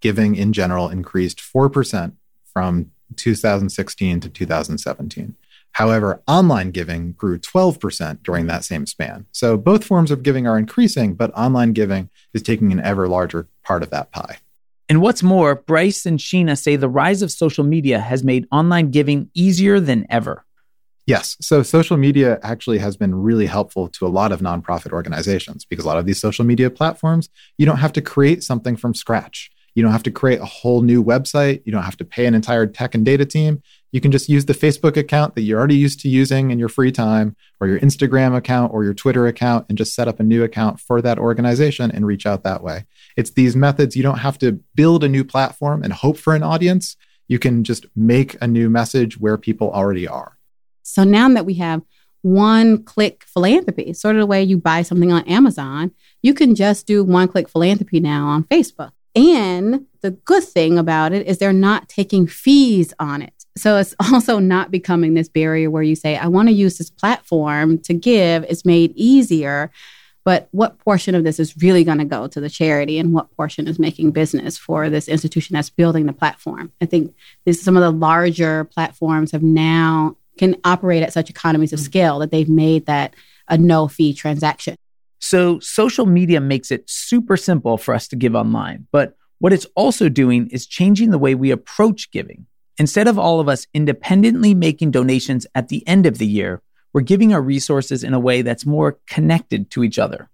giving 0.01 0.35
in 0.35 0.53
general 0.53 0.89
increased 0.89 1.39
4% 1.39 2.13
from 2.53 2.91
2016 3.17 4.21
to 4.21 4.29
2017. 4.29 5.37
However, 5.75 6.23
online 6.29 6.71
giving 6.71 7.13
grew 7.13 7.39
12% 7.39 8.23
during 8.23 8.47
that 8.47 8.65
same 8.65 8.87
span. 8.87 9.27
So 9.33 9.57
both 9.57 9.85
forms 9.85 10.13
of 10.13 10.23
giving 10.23 10.47
are 10.47 10.57
increasing, 10.57 11.15
but 11.15 11.33
online 11.37 11.73
giving 11.73 12.11
is 12.33 12.43
taking 12.43 12.73
an 12.73 12.81
ever 12.81 13.09
larger 13.09 13.49
part 13.65 13.83
of 13.83 13.91
that 13.91 14.13
pie. 14.13 14.39
And 14.89 15.01
what's 15.01 15.23
more, 15.23 15.57
Brice 15.57 16.07
and 16.07 16.19
Shena 16.19 16.57
say 16.57 16.77
the 16.77 16.89
rise 16.89 17.23
of 17.23 17.33
social 17.33 17.65
media 17.65 17.99
has 17.99 18.23
made 18.23 18.47
online 18.53 18.91
giving 18.91 19.31
easier 19.35 19.81
than 19.81 20.07
ever. 20.11 20.45
Yes. 21.07 21.37
So 21.41 21.63
social 21.63 21.97
media 21.97 22.39
actually 22.43 22.79
has 22.79 22.97
been 22.97 23.15
really 23.15 23.47
helpful 23.47 23.89
to 23.89 24.07
a 24.07 24.09
lot 24.09 24.31
of 24.31 24.41
nonprofit 24.41 24.93
organizations 24.93 25.65
because 25.65 25.85
a 25.85 25.89
lot 25.89 25.99
of 25.99 26.07
these 26.07 26.21
social 26.21 26.45
media 26.45 26.71
platforms, 26.71 27.29
you 27.59 27.67
don't 27.67 27.79
have 27.79 27.93
to 27.95 28.01
create 28.01 28.43
something 28.45 28.77
from 28.77 28.95
scratch. 28.95 29.51
You 29.75 29.83
don't 29.83 29.93
have 29.93 30.05
to 30.05 30.11
create 30.11 30.41
a 30.41 30.45
whole 30.45 30.83
new 30.83 31.03
website. 31.03 31.63
You 31.65 31.73
don't 31.73 31.83
have 31.83 31.97
to 31.97 32.05
pay 32.05 32.27
an 32.27 32.35
entire 32.35 32.67
tech 32.67 32.95
and 32.95 33.05
data 33.05 33.27
team. 33.27 33.61
You 33.91 34.01
can 34.01 34.13
just 34.13 34.29
use 34.29 34.45
the 34.45 34.53
Facebook 34.53 34.97
account 34.97 35.35
that 35.35 35.43
you're 35.43 35.59
already 35.59 35.77
used 35.77 36.01
to 36.01 36.09
using 36.09 36.51
in 36.51 36.59
your 36.59 36.69
free 36.69 36.93
time, 36.93 37.37
or 37.61 37.67
your 37.67 37.81
Instagram 37.81 38.37
account, 38.37 38.73
or 38.73 38.85
your 38.85 38.95
Twitter 38.95 39.27
account, 39.27 39.67
and 39.69 39.79
just 39.79 39.95
set 39.95 40.09
up 40.09 40.21
a 40.21 40.25
new 40.25 40.43
account 40.43 40.81
for 40.81 41.03
that 41.03 41.19
organization 41.19 41.91
and 41.91 42.07
reach 42.07 42.27
out 42.27 42.43
that 42.45 42.63
way. 42.63 42.87
It's 43.17 43.31
these 43.31 43.57
methods. 43.57 43.97
You 43.97 44.03
don't 44.03 44.19
have 44.19 44.39
to 44.39 44.61
build 44.75 45.05
a 45.05 45.09
new 45.09 45.25
platform 45.25 45.83
and 45.83 45.93
hope 45.93 46.19
for 46.19 46.35
an 46.35 46.43
audience. 46.43 46.97
You 47.29 47.39
can 47.39 47.65
just 47.65 47.87
make 47.97 48.37
a 48.41 48.47
new 48.47 48.69
message 48.69 49.19
where 49.19 49.39
people 49.39 49.71
already 49.71 50.07
are. 50.07 50.39
So 50.83 51.05
now 51.05 51.29
that 51.31 51.47
we 51.47 51.55
have 51.55 51.83
one 52.23 52.83
click 52.83 53.25
philanthropy, 53.27 53.93
sort 53.93 54.17
of 54.17 54.21
the 54.21 54.27
way 54.27 54.43
you 54.43 54.57
buy 54.57 54.83
something 54.83 55.13
on 55.13 55.23
Amazon, 55.29 55.93
you 56.23 56.35
can 56.35 56.55
just 56.55 56.87
do 56.87 57.05
one 57.05 57.29
click 57.29 57.49
philanthropy 57.49 58.01
now 58.01 58.27
on 58.29 58.45
Facebook. 58.45 58.93
And 59.15 59.87
the 60.01 60.11
good 60.11 60.45
thing 60.45 60.79
about 60.79 61.13
it 61.13 61.27
is 61.27 61.39
they're 61.39 61.53
not 61.53 61.89
taking 61.89 62.27
fees 62.27 62.93
on 62.99 63.23
it. 63.23 63.33
So 63.57 63.77
it's 63.77 63.95
also 64.13 64.39
not 64.39 64.71
becoming 64.71 65.15
this 65.15 65.29
barrier 65.29 65.71
where 65.71 65.83
you 65.83 65.97
say, 65.97 66.17
I 66.17 66.27
want 66.27 66.49
to 66.49 66.55
use 66.55 66.79
this 66.79 66.91
platform 66.91 67.79
to 67.79 67.95
give. 67.95 68.45
It's 68.45 68.65
made 68.65 68.93
easier. 68.97 69.71
But 70.25 70.49
what 70.53 70.79
portion 70.79 71.15
of 71.15 71.23
this 71.23 71.39
is 71.39 71.55
really 71.59 71.85
going 71.85 71.99
to 71.99 72.05
go 72.07 72.27
to 72.27 72.41
the 72.41 72.49
charity 72.49 72.99
and 72.99 73.13
what 73.13 73.31
portion 73.37 73.69
is 73.69 73.79
making 73.79 74.13
business 74.13 74.57
for 74.57 74.89
this 74.89 75.07
institution 75.07 75.55
that's 75.55 75.69
building 75.69 76.07
the 76.07 76.15
platform? 76.15 76.73
I 76.81 76.87
think 76.87 77.15
this, 77.45 77.63
some 77.63 77.77
of 77.77 77.83
the 77.83 77.91
larger 77.91 78.65
platforms 78.65 79.33
have 79.33 79.43
now 79.43 80.17
can 80.39 80.57
operate 80.65 81.03
at 81.03 81.13
such 81.13 81.29
economies 81.29 81.75
of 81.75 81.79
mm. 81.79 81.85
scale 81.85 82.19
that 82.21 82.31
they've 82.31 82.49
made 82.49 82.87
that 82.87 83.15
a 83.49 83.59
no 83.59 83.87
fee 83.87 84.15
transaction. 84.15 84.77
So, 85.19 85.59
social 85.61 86.07
media 86.07 86.41
makes 86.41 86.71
it 86.71 86.89
super 86.89 87.37
simple 87.37 87.79
for 87.79 87.95
us 87.95 88.09
to 88.09 88.17
give 88.17 88.35
online. 88.35 88.87
But 88.93 89.17
what 89.39 89.53
it's 89.53 89.67
also 89.75 90.09
doing 90.09 90.49
is 90.49 90.67
changing 90.67 91.11
the 91.11 91.19
way 91.19 91.35
we 91.35 91.51
approach 91.51 92.11
giving. 92.11 92.47
Instead 92.79 93.07
of 93.07 93.19
all 93.19 93.41
of 93.41 93.49
us 93.49 93.67
independently 93.73 94.55
making 94.55 94.91
donations 94.91 95.47
at 95.55 95.69
the 95.69 95.87
end 95.87 96.07
of 96.07 96.19
the 96.19 96.27
year, 96.27 96.61
we're 96.93 97.03
giving 97.03 97.33
our 97.33 97.43
resources 97.43 98.05
in 98.05 98.15
a 98.15 98.21
way 98.21 98.43
that's 98.43 98.67
more 98.67 98.99
connected 99.07 99.71
to 99.71 99.85
each 99.85 99.99
other. 99.99 100.31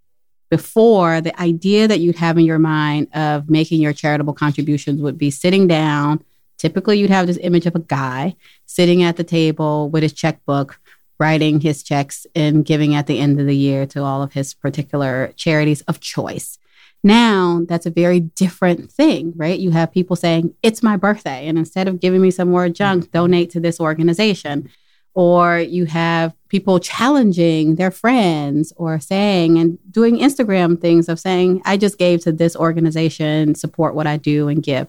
Before, 0.50 1.20
the 1.20 1.38
idea 1.40 1.86
that 1.86 2.00
you'd 2.00 2.16
have 2.16 2.36
in 2.36 2.44
your 2.44 2.58
mind 2.58 3.08
of 3.14 3.48
making 3.48 3.80
your 3.80 3.92
charitable 3.92 4.34
contributions 4.34 5.00
would 5.00 5.16
be 5.16 5.30
sitting 5.30 5.68
down. 5.68 6.24
Typically, 6.58 6.98
you'd 6.98 7.10
have 7.10 7.26
this 7.26 7.38
image 7.40 7.66
of 7.66 7.76
a 7.76 7.80
guy 7.80 8.36
sitting 8.66 9.02
at 9.02 9.16
the 9.16 9.24
table 9.24 9.88
with 9.88 10.02
his 10.02 10.12
checkbook, 10.12 10.78
writing 11.20 11.60
his 11.60 11.82
checks 11.82 12.26
and 12.34 12.64
giving 12.64 12.94
at 12.94 13.06
the 13.06 13.20
end 13.20 13.38
of 13.38 13.46
the 13.46 13.56
year 13.56 13.86
to 13.86 14.02
all 14.02 14.22
of 14.22 14.32
his 14.32 14.54
particular 14.54 15.32
charities 15.36 15.82
of 15.82 16.00
choice. 16.00 16.58
Now, 17.04 17.62
that's 17.68 17.86
a 17.86 17.90
very 17.90 18.20
different 18.20 18.90
thing, 18.90 19.32
right? 19.36 19.58
You 19.58 19.70
have 19.70 19.92
people 19.92 20.16
saying, 20.16 20.54
It's 20.62 20.82
my 20.82 20.96
birthday. 20.96 21.46
And 21.46 21.56
instead 21.56 21.86
of 21.86 22.00
giving 22.00 22.20
me 22.20 22.30
some 22.30 22.50
more 22.50 22.68
junk, 22.68 23.10
donate 23.12 23.50
to 23.50 23.60
this 23.60 23.80
organization 23.80 24.70
or 25.14 25.58
you 25.58 25.86
have 25.86 26.34
people 26.48 26.78
challenging 26.78 27.74
their 27.74 27.90
friends 27.90 28.72
or 28.76 29.00
saying 29.00 29.58
and 29.58 29.78
doing 29.90 30.18
Instagram 30.18 30.80
things 30.80 31.08
of 31.08 31.18
saying, 31.18 31.62
I 31.64 31.76
just 31.76 31.98
gave 31.98 32.22
to 32.22 32.32
this 32.32 32.54
organization, 32.54 33.54
support 33.54 33.94
what 33.94 34.06
I 34.06 34.16
do 34.16 34.48
and 34.48 34.62
give. 34.62 34.86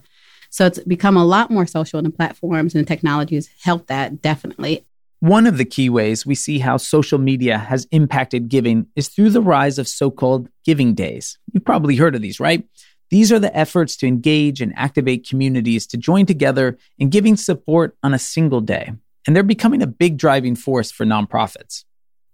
So 0.50 0.66
it's 0.66 0.78
become 0.80 1.16
a 1.16 1.24
lot 1.24 1.50
more 1.50 1.66
social 1.66 1.98
and 1.98 2.06
the 2.06 2.10
platforms 2.10 2.74
and 2.74 2.86
technologies 2.86 3.50
help 3.62 3.86
that 3.88 4.22
definitely. 4.22 4.86
One 5.22 5.46
of 5.46 5.56
the 5.56 5.64
key 5.64 5.88
ways 5.88 6.26
we 6.26 6.34
see 6.34 6.58
how 6.58 6.78
social 6.78 7.16
media 7.16 7.56
has 7.56 7.86
impacted 7.92 8.48
giving 8.48 8.88
is 8.96 9.06
through 9.06 9.30
the 9.30 9.40
rise 9.40 9.78
of 9.78 9.86
so 9.86 10.10
called 10.10 10.48
giving 10.64 10.94
days. 10.94 11.38
You've 11.52 11.64
probably 11.64 11.94
heard 11.94 12.16
of 12.16 12.22
these, 12.22 12.40
right? 12.40 12.66
These 13.10 13.30
are 13.30 13.38
the 13.38 13.56
efforts 13.56 13.96
to 13.98 14.08
engage 14.08 14.60
and 14.60 14.72
activate 14.76 15.28
communities 15.28 15.86
to 15.86 15.96
join 15.96 16.26
together 16.26 16.76
in 16.98 17.08
giving 17.08 17.36
support 17.36 17.96
on 18.02 18.12
a 18.12 18.18
single 18.18 18.60
day 18.60 18.94
and 19.24 19.36
they're 19.36 19.44
becoming 19.44 19.80
a 19.80 19.86
big 19.86 20.16
driving 20.16 20.56
force 20.56 20.90
for 20.90 21.06
nonprofits. 21.06 21.84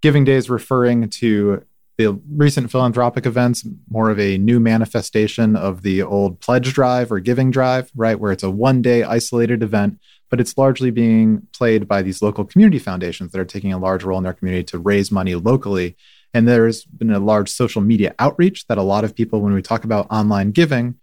Giving 0.01 0.23
days 0.23 0.49
referring 0.49 1.11
to 1.11 1.63
the 1.99 2.17
recent 2.33 2.71
philanthropic 2.71 3.25
events, 3.25 3.67
more 3.89 4.09
of 4.09 4.17
a 4.21 4.37
new 4.37 4.57
manifestation 4.57 5.57
of 5.57 5.81
the 5.81 6.01
old 6.01 6.39
pledge 6.39 6.73
drive 6.73 7.11
or 7.11 7.19
giving 7.19 7.51
drive, 7.51 7.91
right? 7.93 8.17
Where 8.17 8.31
it's 8.31 8.41
a 8.41 8.49
one 8.49 8.81
day 8.81 9.03
isolated 9.03 9.61
event, 9.61 9.99
but 10.29 10.39
it's 10.39 10.57
largely 10.57 10.91
being 10.91 11.45
played 11.51 11.89
by 11.89 12.01
these 12.01 12.21
local 12.21 12.45
community 12.45 12.79
foundations 12.79 13.33
that 13.33 13.41
are 13.41 13.45
taking 13.45 13.73
a 13.73 13.77
large 13.77 14.05
role 14.05 14.17
in 14.17 14.23
their 14.23 14.31
community 14.31 14.63
to 14.63 14.79
raise 14.79 15.11
money 15.11 15.35
locally. 15.35 15.97
And 16.33 16.47
there's 16.47 16.85
been 16.85 17.11
a 17.11 17.19
large 17.19 17.49
social 17.49 17.81
media 17.81 18.15
outreach 18.17 18.65
that 18.67 18.77
a 18.77 18.81
lot 18.81 19.03
of 19.03 19.13
people, 19.13 19.41
when 19.41 19.53
we 19.53 19.61
talk 19.61 19.83
about 19.83 20.07
online 20.09 20.51
giving, 20.51 20.95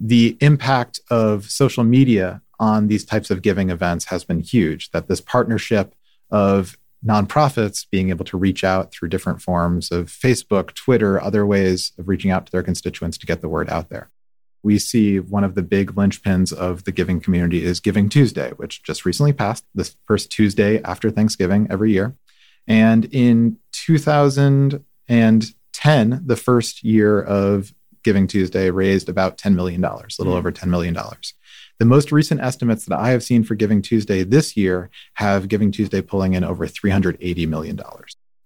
the 0.00 0.36
impact 0.40 0.98
of 1.10 1.48
social 1.48 1.84
media 1.84 2.42
on 2.58 2.88
these 2.88 3.04
types 3.04 3.30
of 3.30 3.40
giving 3.40 3.70
events 3.70 4.06
has 4.06 4.24
been 4.24 4.40
huge. 4.40 4.90
That 4.90 5.06
this 5.06 5.20
partnership 5.20 5.94
of 6.28 6.76
nonprofits 7.06 7.86
being 7.90 8.10
able 8.10 8.24
to 8.24 8.36
reach 8.36 8.64
out 8.64 8.92
through 8.92 9.08
different 9.08 9.42
forms 9.42 9.90
of 9.90 10.06
Facebook, 10.06 10.74
Twitter, 10.74 11.20
other 11.20 11.44
ways 11.44 11.92
of 11.98 12.08
reaching 12.08 12.30
out 12.30 12.46
to 12.46 12.52
their 12.52 12.62
constituents 12.62 13.18
to 13.18 13.26
get 13.26 13.40
the 13.40 13.48
word 13.48 13.68
out 13.68 13.90
there. 13.90 14.10
We 14.62 14.78
see 14.78 15.20
one 15.20 15.44
of 15.44 15.54
the 15.54 15.62
big 15.62 15.94
linchpins 15.94 16.50
of 16.50 16.84
the 16.84 16.92
giving 16.92 17.20
community 17.20 17.64
is 17.64 17.80
Giving 17.80 18.08
Tuesday, 18.08 18.52
which 18.52 18.82
just 18.82 19.04
recently 19.04 19.34
passed 19.34 19.66
this 19.74 19.94
first 20.06 20.30
Tuesday 20.30 20.80
after 20.82 21.10
Thanksgiving 21.10 21.66
every 21.68 21.92
year. 21.92 22.16
And 22.66 23.04
in 23.06 23.58
2010, 23.72 26.22
the 26.26 26.36
first 26.36 26.82
year 26.82 27.20
of 27.20 27.74
Giving 28.02 28.26
Tuesday 28.26 28.70
raised 28.70 29.10
about 29.10 29.36
$10 29.36 29.54
million, 29.54 29.84
a 29.84 30.00
little 30.18 30.32
mm. 30.32 30.38
over 30.38 30.50
$10 30.50 30.68
million. 30.68 30.96
The 31.78 31.84
most 31.84 32.12
recent 32.12 32.40
estimates 32.40 32.84
that 32.86 32.98
I 32.98 33.10
have 33.10 33.24
seen 33.24 33.42
for 33.42 33.56
Giving 33.56 33.82
Tuesday 33.82 34.22
this 34.22 34.56
year 34.56 34.90
have 35.14 35.48
Giving 35.48 35.72
Tuesday 35.72 36.00
pulling 36.00 36.34
in 36.34 36.44
over 36.44 36.66
$380 36.66 37.48
million. 37.48 37.80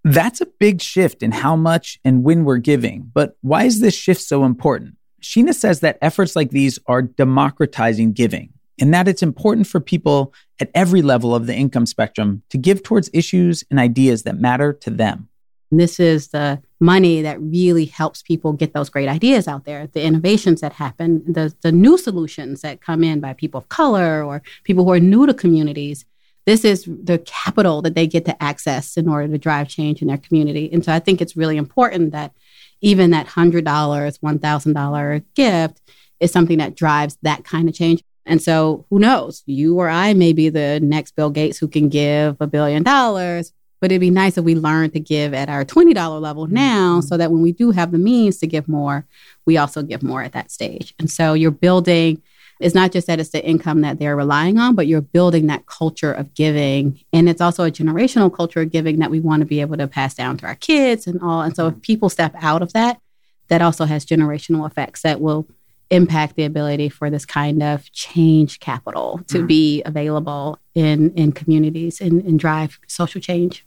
That's 0.05 0.41
a 0.41 0.47
big 0.47 0.81
shift 0.81 1.23
in 1.23 1.33
how 1.33 1.55
much 1.55 1.99
and 2.05 2.25
when 2.25 2.45
we're 2.45 2.59
giving. 2.59 3.11
But 3.13 3.37
why 3.43 3.65
is 3.65 3.81
this 3.81 3.95
shift 3.95 4.23
so 4.23 4.45
important? 4.45 4.97
Shena 5.23 5.55
says 5.55 5.81
that 5.81 5.99
efforts 6.01 6.37
like 6.37 6.51
these 6.51 6.79
are 6.87 7.03
democratizing 7.03 8.13
giving 8.13 8.55
and 8.81 8.95
that 8.95 9.09
it's 9.09 9.23
important 9.23 9.67
for 9.67 9.81
people 9.81 10.33
at 10.61 10.71
every 10.75 11.03
level 11.03 11.35
of 11.35 11.47
the 11.47 11.55
income 11.55 11.87
spectrum 11.87 12.43
to 12.51 12.59
give 12.59 12.83
towards 12.83 13.11
issues 13.13 13.65
and 13.71 13.79
ideas 13.79 14.23
that 14.23 14.39
matter 14.39 14.73
to 14.73 14.91
them. 14.91 15.29
This 15.71 16.01
is 16.01 16.29
the 16.29 16.63
money 16.81 17.23
that 17.23 17.41
really 17.41 17.85
helps 17.85 18.23
people 18.23 18.53
get 18.53 18.73
those 18.73 18.89
great 18.89 19.09
ideas 19.09 19.47
out 19.47 19.65
there, 19.65 19.87
the 19.87 20.03
innovations 20.03 20.61
that 20.63 20.73
happen, 20.73 21.23
the, 21.31 21.55
the 21.63 21.73
new 21.73 21.99
solutions 21.99 22.63
that 22.63 22.81
come 22.81 23.05
in 23.05 23.21
by 23.21 23.35
people 23.35 23.59
of 23.59 23.69
color 23.69 24.25
or 24.25 24.43
people 24.65 24.85
who 24.85 24.93
are 24.93 25.01
new 25.01 25.27
to 25.27 25.35
communities. 25.35 26.05
This 26.47 26.65
is 26.65 26.85
the 26.85 27.19
capital 27.27 27.83
that 27.83 27.95
they 27.95 28.07
get 28.07 28.25
to 28.25 28.43
access 28.43 28.97
in 28.97 29.09
order 29.09 29.29
to 29.29 29.39
drive 29.39 29.69
change 29.69 30.01
in 30.01 30.09
their 30.09 30.17
community. 30.17 30.71
And 30.73 30.83
so 30.83 30.93
I 30.93 30.99
think 30.99 31.21
it's 31.21 31.37
really 31.37 31.59
important 31.59 32.13
that 32.13 32.33
even 32.81 33.11
that 33.11 33.27
$100, 33.27 33.63
$1,000 33.63 35.25
gift 35.35 35.81
is 36.21 36.33
something 36.33 36.59
that 36.59 36.75
drives 36.75 37.19
that 37.23 37.45
kind 37.45 37.69
of 37.69 37.75
change. 37.75 38.03
And 38.25 38.41
so 38.41 38.87
who 38.91 38.99
knows? 38.99 39.43
You 39.47 39.79
or 39.79 39.89
I 39.89 40.15
may 40.15 40.33
be 40.33 40.49
the 40.49 40.81
next 40.81 41.17
Bill 41.17 41.31
Gates 41.31 41.59
who 41.59 41.69
can 41.69 41.89
give 41.89 42.37
a 42.41 42.47
billion 42.47 42.83
dollars, 42.83 43.53
but 43.81 43.93
it'd 43.93 44.01
be 44.01 44.11
nice 44.11 44.37
if 44.37 44.45
we 44.45 44.55
learned 44.55 44.93
to 44.95 45.01
give 45.01 45.35
at 45.35 45.49
our 45.49 45.65
$20 45.65 46.21
level 46.21 46.47
mm-hmm. 46.47 46.55
now 46.55 47.01
so 47.01 47.17
that 47.17 47.31
when 47.31 47.43
we 47.43 47.53
do 47.53 47.71
have 47.71 47.93
the 47.93 47.99
means 47.99 48.39
to 48.39 48.47
give 48.47 48.69
more, 48.69 49.07
we 49.47 49.57
also 49.57 49.83
give 49.83 50.03
more 50.03 50.23
at 50.23 50.33
that 50.33 50.51
stage. 50.51 50.95
And 50.99 51.11
so 51.11 51.35
you're 51.35 51.51
building, 51.51 52.23
it's 52.61 52.75
not 52.75 52.93
just 52.93 53.07
that 53.07 53.21
it's 53.21 53.31
the 53.31 53.45
income 53.45 53.83
that 53.83 53.99
they're 53.99 54.17
relying 54.17 54.59
on, 54.59 54.75
but 54.75 54.87
you're 54.87 55.01
building 55.01 55.47
that 55.47 55.67
culture 55.67 56.13
of 56.13 56.35
giving. 56.35 57.01
And 57.13 57.29
it's 57.29 57.41
also 57.41 57.65
a 57.65 57.71
generational 57.71 58.35
culture 58.35 58.63
of 58.63 58.73
giving 58.73 58.99
that 58.99 59.11
we 59.11 59.21
want 59.21 59.41
to 59.41 59.47
be 59.47 59.61
able 59.61 59.77
to 59.77 59.87
pass 59.87 60.15
down 60.15 60.37
to 60.39 60.47
our 60.47 60.57
kids 60.57 61.07
and 61.07 61.21
all. 61.23 61.43
And 61.43 61.55
so 61.55 61.69
if 61.69 61.81
people 61.83 62.09
step 62.09 62.35
out 62.41 62.63
of 62.63 62.73
that, 62.73 63.01
that 63.49 63.63
also 63.63 63.85
has 63.87 64.05
generational 64.05 64.67
effects 64.67 65.03
that 65.03 65.21
will 65.21 65.47
impact 65.91 66.37
the 66.37 66.45
ability 66.45 66.89
for 66.89 67.11
this 67.11 67.25
kind 67.25 67.63
of 67.63 67.91
change 67.93 68.61
capital 68.61 69.21
to 69.29 69.39
mm-hmm. 69.39 69.47
be 69.47 69.83
available 69.85 70.59
in, 70.75 71.13
in 71.15 71.33
communities 71.33 72.01
and, 72.01 72.23
and 72.25 72.39
drive 72.39 72.79
social 72.87 73.21
change. 73.21 73.65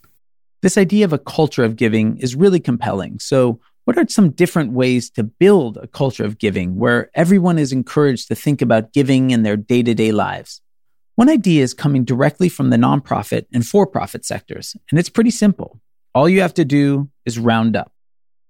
This 0.61 0.77
idea 0.77 1.05
of 1.05 1.13
a 1.13 1.17
culture 1.17 1.63
of 1.63 1.75
giving 1.75 2.17
is 2.17 2.35
really 2.35 2.59
compelling. 2.59 3.19
So, 3.19 3.59
what 3.85 3.97
are 3.97 4.07
some 4.07 4.29
different 4.29 4.73
ways 4.73 5.09
to 5.11 5.23
build 5.23 5.77
a 5.77 5.87
culture 5.87 6.23
of 6.23 6.37
giving 6.37 6.77
where 6.77 7.09
everyone 7.15 7.57
is 7.57 7.71
encouraged 7.71 8.27
to 8.27 8.35
think 8.35 8.61
about 8.61 8.93
giving 8.93 9.31
in 9.31 9.41
their 9.41 9.57
day 9.57 9.81
to 9.81 9.95
day 9.95 10.11
lives? 10.11 10.61
One 11.15 11.29
idea 11.29 11.63
is 11.63 11.73
coming 11.73 12.05
directly 12.05 12.47
from 12.47 12.69
the 12.69 12.77
nonprofit 12.77 13.47
and 13.51 13.65
for 13.65 13.87
profit 13.87 14.23
sectors, 14.23 14.77
and 14.91 14.99
it's 14.99 15.09
pretty 15.09 15.31
simple. 15.31 15.81
All 16.13 16.29
you 16.29 16.41
have 16.41 16.53
to 16.53 16.65
do 16.65 17.09
is 17.25 17.39
round 17.39 17.75
up. 17.75 17.91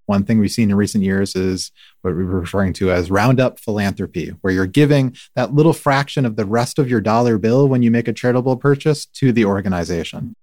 One 0.06 0.26
thing 0.26 0.40
we've 0.40 0.52
seen 0.52 0.70
in 0.70 0.76
recent 0.76 1.06
years 1.06 1.34
is 1.36 1.72
what 2.02 2.14
we're 2.14 2.24
referring 2.24 2.74
to 2.74 2.92
as 2.92 3.10
roundup 3.10 3.58
philanthropy, 3.58 4.34
where 4.42 4.52
you're 4.52 4.66
giving 4.66 5.16
that 5.36 5.54
little 5.54 5.72
fraction 5.72 6.26
of 6.26 6.36
the 6.36 6.46
rest 6.46 6.78
of 6.78 6.90
your 6.90 7.00
dollar 7.00 7.38
bill 7.38 7.70
when 7.70 7.84
you 7.84 7.90
make 7.90 8.10
a 8.10 8.14
charitable 8.14 8.58
purchase 8.58 9.06
to 9.06 9.32
the 9.32 9.46
organization. 9.46 10.36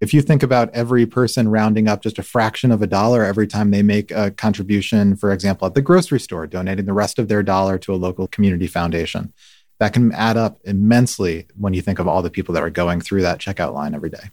If 0.00 0.12
you 0.12 0.20
think 0.20 0.42
about 0.42 0.68
every 0.74 1.06
person 1.06 1.48
rounding 1.48 1.88
up 1.88 2.02
just 2.02 2.18
a 2.18 2.22
fraction 2.22 2.70
of 2.70 2.82
a 2.82 2.86
dollar 2.86 3.24
every 3.24 3.46
time 3.46 3.70
they 3.70 3.82
make 3.82 4.10
a 4.10 4.30
contribution, 4.30 5.16
for 5.16 5.32
example, 5.32 5.66
at 5.66 5.74
the 5.74 5.80
grocery 5.80 6.20
store, 6.20 6.46
donating 6.46 6.84
the 6.84 6.92
rest 6.92 7.18
of 7.18 7.28
their 7.28 7.42
dollar 7.42 7.78
to 7.78 7.94
a 7.94 7.96
local 7.96 8.28
community 8.28 8.66
foundation, 8.66 9.32
that 9.78 9.94
can 9.94 10.12
add 10.12 10.36
up 10.36 10.58
immensely 10.64 11.46
when 11.56 11.72
you 11.72 11.80
think 11.80 11.98
of 11.98 12.06
all 12.06 12.20
the 12.20 12.30
people 12.30 12.52
that 12.54 12.62
are 12.62 12.70
going 12.70 13.00
through 13.00 13.22
that 13.22 13.38
checkout 13.38 13.72
line 13.72 13.94
every 13.94 14.10
day. 14.10 14.30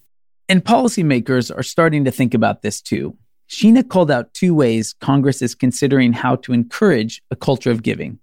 And 0.50 0.64
policymakers 0.64 1.56
are 1.56 1.64
starting 1.64 2.04
to 2.06 2.12
think 2.12 2.34
about 2.34 2.62
this 2.62 2.82
too. 2.82 3.18
Shena 3.50 3.88
called 3.88 4.12
out 4.12 4.34
two 4.34 4.54
ways 4.54 4.94
Congress 5.00 5.42
is 5.42 5.56
considering 5.56 6.12
how 6.12 6.36
to 6.38 6.54
encourage 6.54 7.22
a 7.32 7.36
culture 7.36 7.72
of 7.72 7.84
giving. 7.84 8.20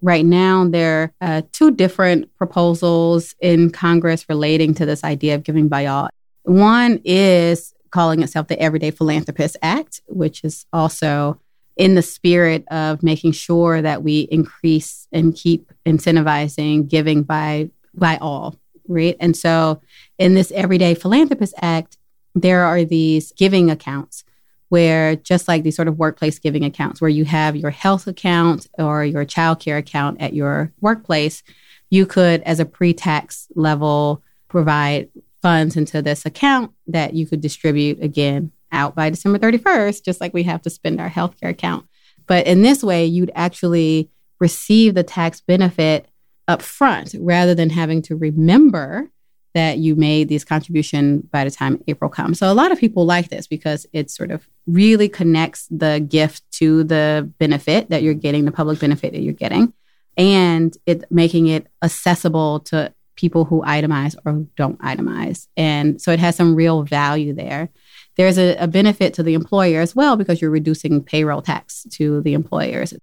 Right 0.00 0.24
now, 0.24 0.66
there 0.68 1.12
are 1.20 1.38
uh, 1.38 1.42
two 1.52 1.72
different 1.72 2.34
proposals 2.36 3.34
in 3.40 3.70
Congress 3.70 4.24
relating 4.28 4.72
to 4.74 4.86
this 4.86 5.02
idea 5.02 5.34
of 5.34 5.42
giving 5.42 5.68
by 5.68 5.86
all. 5.86 6.08
One 6.48 7.02
is 7.04 7.74
calling 7.90 8.22
itself 8.22 8.48
the 8.48 8.58
Everyday 8.58 8.90
Philanthropist 8.90 9.58
Act, 9.60 10.00
which 10.06 10.42
is 10.44 10.64
also 10.72 11.38
in 11.76 11.94
the 11.94 12.00
spirit 12.00 12.64
of 12.70 13.02
making 13.02 13.32
sure 13.32 13.82
that 13.82 14.02
we 14.02 14.20
increase 14.30 15.06
and 15.12 15.34
keep 15.34 15.70
incentivizing 15.84 16.88
giving 16.88 17.22
by 17.22 17.68
by 17.92 18.16
all, 18.16 18.56
right? 18.86 19.14
And 19.20 19.36
so 19.36 19.82
in 20.16 20.32
this 20.32 20.50
Everyday 20.52 20.94
Philanthropist 20.94 21.52
Act, 21.60 21.98
there 22.34 22.64
are 22.64 22.82
these 22.82 23.30
giving 23.32 23.70
accounts 23.70 24.24
where 24.70 25.16
just 25.16 25.48
like 25.48 25.64
these 25.64 25.76
sort 25.76 25.88
of 25.88 25.98
workplace 25.98 26.38
giving 26.38 26.64
accounts 26.64 26.98
where 26.98 27.10
you 27.10 27.26
have 27.26 27.56
your 27.56 27.70
health 27.70 28.06
account 28.06 28.68
or 28.78 29.04
your 29.04 29.26
childcare 29.26 29.76
account 29.76 30.18
at 30.18 30.32
your 30.32 30.72
workplace, 30.80 31.42
you 31.90 32.06
could 32.06 32.40
as 32.42 32.58
a 32.58 32.64
pre-tax 32.64 33.48
level 33.54 34.22
provide 34.48 35.10
funds 35.42 35.76
into 35.76 36.02
this 36.02 36.26
account 36.26 36.72
that 36.86 37.14
you 37.14 37.26
could 37.26 37.40
distribute 37.40 38.02
again 38.02 38.52
out 38.72 38.94
by 38.94 39.10
December 39.10 39.38
31st, 39.38 40.04
just 40.04 40.20
like 40.20 40.34
we 40.34 40.42
have 40.42 40.62
to 40.62 40.70
spend 40.70 41.00
our 41.00 41.10
healthcare 41.10 41.50
account. 41.50 41.86
But 42.26 42.46
in 42.46 42.62
this 42.62 42.82
way, 42.82 43.06
you'd 43.06 43.30
actually 43.34 44.10
receive 44.40 44.94
the 44.94 45.02
tax 45.02 45.40
benefit 45.40 46.06
up 46.46 46.62
front 46.62 47.14
rather 47.18 47.54
than 47.54 47.70
having 47.70 48.02
to 48.02 48.16
remember 48.16 49.08
that 49.54 49.78
you 49.78 49.96
made 49.96 50.28
this 50.28 50.44
contribution 50.44 51.20
by 51.32 51.44
the 51.44 51.50
time 51.50 51.82
April 51.88 52.10
comes. 52.10 52.38
So 52.38 52.50
a 52.50 52.54
lot 52.54 52.70
of 52.70 52.78
people 52.78 53.06
like 53.06 53.28
this 53.28 53.46
because 53.46 53.86
it 53.92 54.10
sort 54.10 54.30
of 54.30 54.46
really 54.66 55.08
connects 55.08 55.66
the 55.70 56.04
gift 56.06 56.48
to 56.52 56.84
the 56.84 57.30
benefit 57.38 57.88
that 57.90 58.02
you're 58.02 58.14
getting, 58.14 58.44
the 58.44 58.52
public 58.52 58.78
benefit 58.78 59.12
that 59.12 59.20
you're 59.20 59.32
getting, 59.32 59.72
and 60.16 60.76
it 60.86 61.10
making 61.10 61.46
it 61.46 61.66
accessible 61.82 62.60
to 62.60 62.92
people 63.18 63.44
who 63.44 63.62
itemize 63.62 64.16
or 64.24 64.46
don't 64.56 64.78
itemize. 64.78 65.48
And 65.56 66.00
so 66.00 66.12
it 66.12 66.20
has 66.20 66.36
some 66.36 66.54
real 66.54 66.84
value 66.84 67.34
there. 67.34 67.68
There's 68.16 68.38
a, 68.38 68.56
a 68.56 68.68
benefit 68.68 69.12
to 69.14 69.22
the 69.22 69.34
employer 69.34 69.80
as 69.80 69.94
well 69.94 70.16
because 70.16 70.40
you're 70.40 70.50
reducing 70.50 71.02
payroll 71.02 71.42
tax 71.42 71.84
to 71.92 72.22
the 72.22 72.32
employers. 72.32 72.94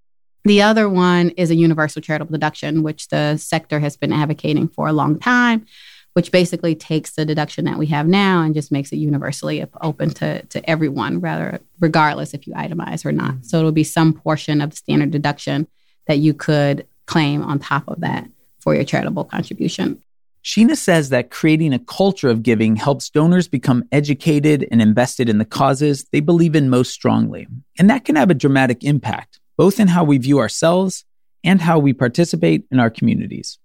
The 0.46 0.62
other 0.62 0.88
one 0.88 1.32
is 1.32 1.52
a 1.52 1.56
universal 1.56 2.02
charitable 2.02 2.32
deduction, 2.32 2.82
which 2.82 3.10
the 3.10 3.36
sector 3.38 3.80
has 3.80 3.98
been 3.98 4.14
advocating 4.14 4.70
for 4.70 4.88
a 4.88 4.94
long 4.94 5.20
time, 5.20 5.66
which 6.14 6.32
basically 6.32 6.76
takes 6.76 7.16
the 7.16 7.26
deduction 7.26 7.66
that 7.66 7.78
we 7.78 7.88
have 7.88 8.08
now 8.08 8.42
and 8.42 8.54
just 8.54 8.72
makes 8.72 8.94
it 8.94 8.98
universally 8.98 9.66
open 9.82 10.12
to, 10.12 10.42
to 10.44 10.70
everyone, 10.70 11.20
rather 11.20 11.60
regardless 11.82 12.34
if 12.34 12.48
you 12.48 12.54
itemize 12.54 13.06
or 13.06 13.12
not. 13.12 13.44
So 13.44 13.58
it'll 13.58 13.74
be 13.74 13.84
some 13.84 14.14
portion 14.14 14.62
of 14.62 14.70
the 14.70 14.78
standard 14.78 15.12
deduction 15.12 15.68
that 16.08 16.20
you 16.20 16.34
could 16.34 16.88
claim 17.06 17.42
on 17.42 17.60
top 17.60 17.88
of 17.88 18.00
that 18.02 18.30
for 18.60 18.74
your 18.74 18.84
charitable 18.84 19.26
contribution. 19.26 20.02
Shena 20.46 20.78
says 20.78 21.10
that 21.10 21.32
creating 21.32 21.74
a 21.74 21.80
culture 21.80 22.30
of 22.30 22.44
giving 22.44 22.76
helps 22.76 23.10
donors 23.10 23.48
become 23.48 23.84
educated 23.92 24.68
and 24.70 24.80
invested 24.80 25.28
in 25.28 25.40
the 25.40 25.46
causes 25.46 26.06
they 26.12 26.20
believe 26.20 26.56
in 26.56 26.70
most 26.70 26.92
strongly. 26.92 27.48
And 27.80 27.90
that 27.90 28.06
can 28.06 28.16
have 28.16 28.30
a 28.30 28.36
dramatic 28.36 28.84
impact, 28.84 29.40
both 29.58 29.80
in 29.80 29.88
how 29.88 30.04
we 30.04 30.20
view 30.20 30.38
ourselves 30.38 31.04
and 31.44 31.60
how 31.60 31.80
we 31.80 31.94
participate 31.94 32.64
in 32.70 32.80
our 32.80 32.92
communities. 32.92 33.58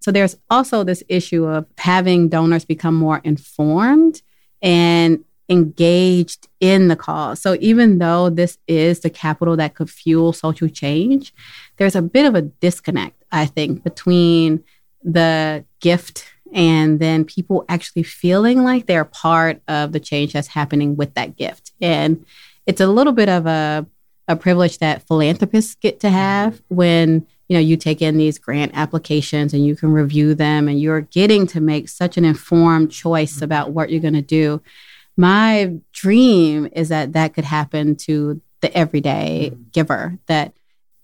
So 0.00 0.10
there's 0.10 0.36
also 0.50 0.82
this 0.82 1.04
issue 1.08 1.44
of 1.44 1.64
having 1.78 2.28
donors 2.28 2.64
become 2.64 2.96
more 2.96 3.20
informed 3.22 4.20
and 4.60 5.24
engaged 5.48 6.48
in 6.58 6.88
the 6.88 6.96
cause. 6.96 7.40
So 7.40 7.56
even 7.60 7.98
though 7.98 8.30
this 8.30 8.58
is 8.66 8.98
the 8.98 9.10
capital 9.10 9.56
that 9.58 9.76
could 9.76 9.88
fuel 9.88 10.32
social 10.32 10.68
change, 10.68 11.32
there's 11.76 11.94
a 11.94 12.02
bit 12.02 12.26
of 12.26 12.34
a 12.34 12.42
disconnect, 12.42 13.22
I 13.30 13.46
think, 13.46 13.84
between 13.84 14.64
the 15.06 15.64
gift 15.80 16.26
and 16.52 17.00
then 17.00 17.24
people 17.24 17.64
actually 17.68 18.02
feeling 18.02 18.62
like 18.62 18.86
they're 18.86 19.04
part 19.04 19.62
of 19.68 19.92
the 19.92 20.00
change 20.00 20.32
that's 20.32 20.48
happening 20.48 20.96
with 20.96 21.14
that 21.14 21.36
gift. 21.36 21.72
And 21.80 22.24
it's 22.66 22.80
a 22.80 22.86
little 22.86 23.12
bit 23.12 23.28
of 23.28 23.46
a, 23.46 23.86
a 24.28 24.36
privilege 24.36 24.78
that 24.78 25.06
philanthropists 25.06 25.76
get 25.76 26.00
to 26.00 26.10
have 26.10 26.60
when 26.68 27.26
you 27.48 27.56
know 27.56 27.60
you 27.60 27.76
take 27.76 28.02
in 28.02 28.18
these 28.18 28.38
grant 28.38 28.72
applications 28.74 29.54
and 29.54 29.64
you 29.64 29.76
can 29.76 29.92
review 29.92 30.34
them 30.34 30.66
and 30.66 30.80
you're 30.80 31.02
getting 31.02 31.46
to 31.46 31.60
make 31.60 31.88
such 31.88 32.16
an 32.16 32.24
informed 32.24 32.90
choice 32.90 33.40
about 33.40 33.70
what 33.70 33.88
you're 33.88 34.00
going 34.00 34.14
to 34.14 34.20
do 34.20 34.60
my 35.16 35.72
dream 35.92 36.68
is 36.72 36.88
that 36.88 37.12
that 37.12 37.34
could 37.34 37.44
happen 37.44 37.94
to 37.94 38.40
the 38.62 38.76
everyday 38.76 39.52
giver 39.70 40.18
that 40.26 40.54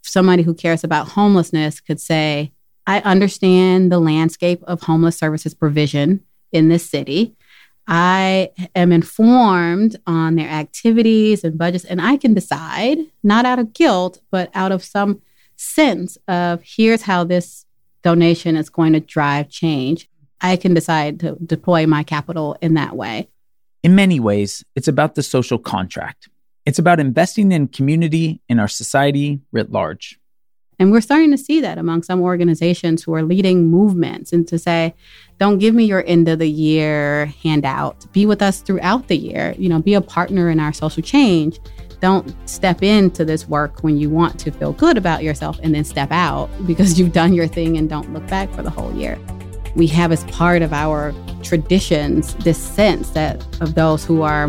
somebody 0.02 0.42
who 0.42 0.52
cares 0.52 0.82
about 0.82 1.11
homelessness 1.11 1.80
could 1.80 2.00
say 2.00 2.52
I 2.87 3.01
understand 3.01 3.93
the 3.93 4.01
landscape 4.01 4.62
of 4.65 4.83
homeless 4.83 5.17
services 5.17 5.55
provision 5.55 6.25
in 6.51 6.69
this 6.69 6.89
city. 6.89 7.37
I 7.87 8.51
am 8.75 8.93
informed 8.93 9.97
on 10.07 10.37
their 10.37 10.49
activities 10.49 11.45
and 11.45 11.59
budgets, 11.59 11.85
and 11.85 12.01
I 12.01 12.17
can 12.17 12.35
decide, 12.35 12.99
not 13.23 13.45
out 13.45 13.59
of 13.59 13.73
guilt, 13.73 14.21
but 14.31 14.51
out 14.55 14.73
of 14.73 14.85
some 14.85 15.21
sense 15.57 16.16
of 16.29 16.62
here's 16.64 17.03
how 17.03 17.25
this 17.25 17.66
donation 18.03 18.57
is 18.57 18.68
going 18.68 18.92
to 18.92 19.01
drive 19.01 19.49
change. 19.49 20.09
I 20.40 20.57
can 20.57 20.75
decide 20.75 21.21
to 21.21 21.37
deploy 21.45 21.87
my 21.87 22.03
capital 22.03 22.57
in 22.61 22.75
that 22.75 22.97
way. 22.97 23.29
In 23.83 23.95
many 23.95 24.21
ways, 24.21 24.64
it's 24.75 24.88
about 24.88 25.14
the 25.14 25.23
social 25.23 25.59
contract. 25.59 26.29
It's 26.64 26.79
about 26.79 27.01
investing 27.01 27.51
in 27.51 27.68
community 27.68 28.40
in 28.49 28.61
our 28.61 28.68
society 28.68 29.40
writ 29.51 29.71
large. 29.71 30.18
And 30.83 30.90
we're 30.90 31.01
starting 31.01 31.31
to 31.31 31.38
see 31.38 31.61
that 31.61 31.79
among 31.79 32.03
some 32.03 32.21
organizations 32.21 33.05
who 33.05 33.14
are 33.14 33.23
leading 33.23 33.68
movements 33.68 34.33
and 34.33 34.49
to 34.49 34.59
say, 34.59 34.97
don't 35.38 35.59
give 35.59 35.77
me 35.77 35.85
your 35.85 36.03
end 36.09 36.29
of 36.29 36.40
the 36.40 36.51
year 36.51 37.27
handout. 37.40 38.12
Be 38.12 38.27
with 38.27 38.42
us 38.42 38.61
throughout 38.62 39.07
the 39.07 39.16
year. 39.16 39.55
You 39.57 39.68
know, 39.68 39.81
be 39.81 39.95
a 39.95 40.01
partner 40.01 40.51
in 40.51 40.59
our 40.59 40.73
social 40.73 41.01
change. 41.01 41.61
Don't 42.01 42.35
step 42.51 42.83
into 42.83 43.25
this 43.25 43.47
work 43.47 43.85
when 43.85 43.97
you 43.97 44.11
want 44.11 44.40
to 44.40 44.51
feel 44.51 44.73
good 44.73 44.99
about 44.99 45.23
yourself 45.23 45.57
and 45.62 45.73
then 45.73 45.85
step 45.85 46.11
out 46.11 46.49
because 46.66 46.99
you've 46.99 47.12
done 47.12 47.33
your 47.33 47.47
thing 47.47 47.77
and 47.77 47.88
don't 47.88 48.12
look 48.12 48.27
back 48.27 48.53
for 48.53 48.64
the 48.64 48.71
whole 48.71 48.92
year. 48.97 49.16
We 49.77 49.87
have 49.87 50.11
as 50.11 50.25
part 50.25 50.62
of 50.62 50.73
our 50.73 51.14
traditions 51.45 52.35
this 52.42 52.59
sense 52.59 53.11
that 53.11 53.40
of 53.62 53.77
those 53.77 54.05
who 54.05 54.23
are 54.23 54.49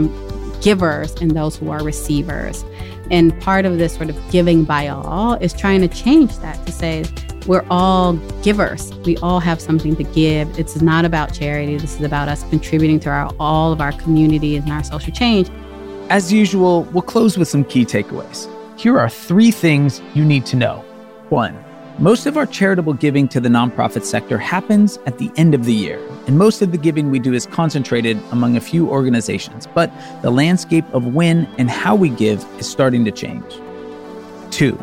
givers 0.62 1.14
and 1.22 1.30
those 1.30 1.56
who 1.56 1.70
are 1.70 1.84
receivers. 1.84 2.66
And 3.12 3.40
part 3.42 3.66
of 3.66 3.78
this 3.78 3.96
sort 3.96 4.10
of 4.10 4.32
giving 4.32 4.64
by 4.64 4.88
all 4.88 5.34
is 5.36 5.54
trying 5.54 5.82
to 5.82 5.88
change 5.88 6.38
that 6.40 6.66
to 6.66 6.72
say 6.72 7.06
we're 7.46 7.66
all 7.70 8.14
givers. 8.42 8.94
We 9.00 9.18
all 9.18 9.40
have 9.40 9.60
something 9.60 9.96
to 9.98 10.04
give. 10.04 10.58
It's 10.58 10.82
not 10.82 11.04
about 11.04 11.34
charity. 11.34 11.78
This 11.78 11.96
is 11.96 12.02
about 12.02 12.30
us 12.30 12.44
contributing 12.50 13.00
to 13.02 13.10
our, 13.10 13.34
all 13.40 13.74
of 13.74 13.82
our 13.82 13.92
communities 13.92 14.64
and 14.64 14.72
our 14.72 14.84
social 14.84 15.12
change. 15.14 15.50
As 16.10 16.32
usual, 16.32 16.84
we'll 16.94 17.02
close 17.02 17.38
with 17.38 17.48
some 17.48 17.66
key 17.66 17.86
takeaways. 17.86 18.50
Here 18.80 18.98
are 18.98 19.10
three 19.10 19.52
things 19.52 20.02
you 20.14 20.24
need 20.24 20.46
to 20.48 20.56
know. 20.56 20.78
One, 21.30 21.64
most 22.00 22.26
of 22.26 22.38
our 22.38 22.48
charitable 22.48 22.94
giving 22.94 23.28
to 23.28 23.40
the 23.40 23.50
nonprofit 23.50 24.04
sector 24.04 24.38
happens 24.38 24.98
at 25.06 25.20
the 25.20 25.32
end 25.38 25.54
of 25.54 25.66
the 25.66 25.74
year, 25.74 26.00
and 26.26 26.40
most 26.40 26.64
of 26.64 26.72
the 26.72 26.78
giving 26.78 27.12
we 27.12 27.20
do 27.20 27.34
is 27.34 27.46
concentrated 27.46 28.18
among 28.32 28.58
a 28.58 28.62
few 28.62 28.90
organizations, 28.90 29.68
but 29.76 29.92
the 30.24 30.32
landscape 30.32 30.86
of 30.92 31.14
when 31.14 31.48
and 31.60 31.70
how 31.70 31.94
we 31.94 32.10
give 32.10 32.44
is 32.58 32.68
starting 32.68 33.06
to 33.06 33.12
change. 33.12 33.46
Two, 34.50 34.76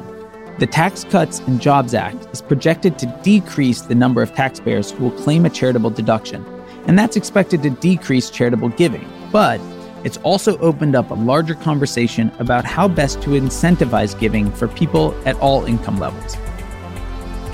the 0.60 0.68
Tax 0.68 1.02
Cuts 1.02 1.40
and 1.40 1.60
Jobs 1.60 1.94
Act 1.94 2.28
is 2.32 2.42
projected 2.42 2.96
to 3.00 3.06
decrease 3.24 3.82
the 3.82 3.94
number 3.96 4.22
of 4.22 4.32
taxpayers 4.32 4.92
who 4.92 5.04
will 5.04 5.18
claim 5.18 5.44
a 5.44 5.50
charitable 5.50 5.90
deduction, 5.90 6.46
and 6.86 6.96
that's 6.96 7.16
expected 7.16 7.60
to 7.64 7.70
decrease 7.70 8.30
charitable 8.30 8.68
giving. 8.68 9.10
But 9.32 9.60
it's 10.04 10.18
also 10.18 10.56
opened 10.58 10.94
up 10.94 11.10
a 11.10 11.14
larger 11.14 11.56
conversation 11.56 12.30
about 12.38 12.64
how 12.64 12.86
best 12.86 13.20
to 13.22 13.30
incentivize 13.30 14.18
giving 14.18 14.52
for 14.52 14.68
people 14.68 15.12
at 15.26 15.34
all 15.40 15.64
income 15.64 15.98
levels. 15.98 16.36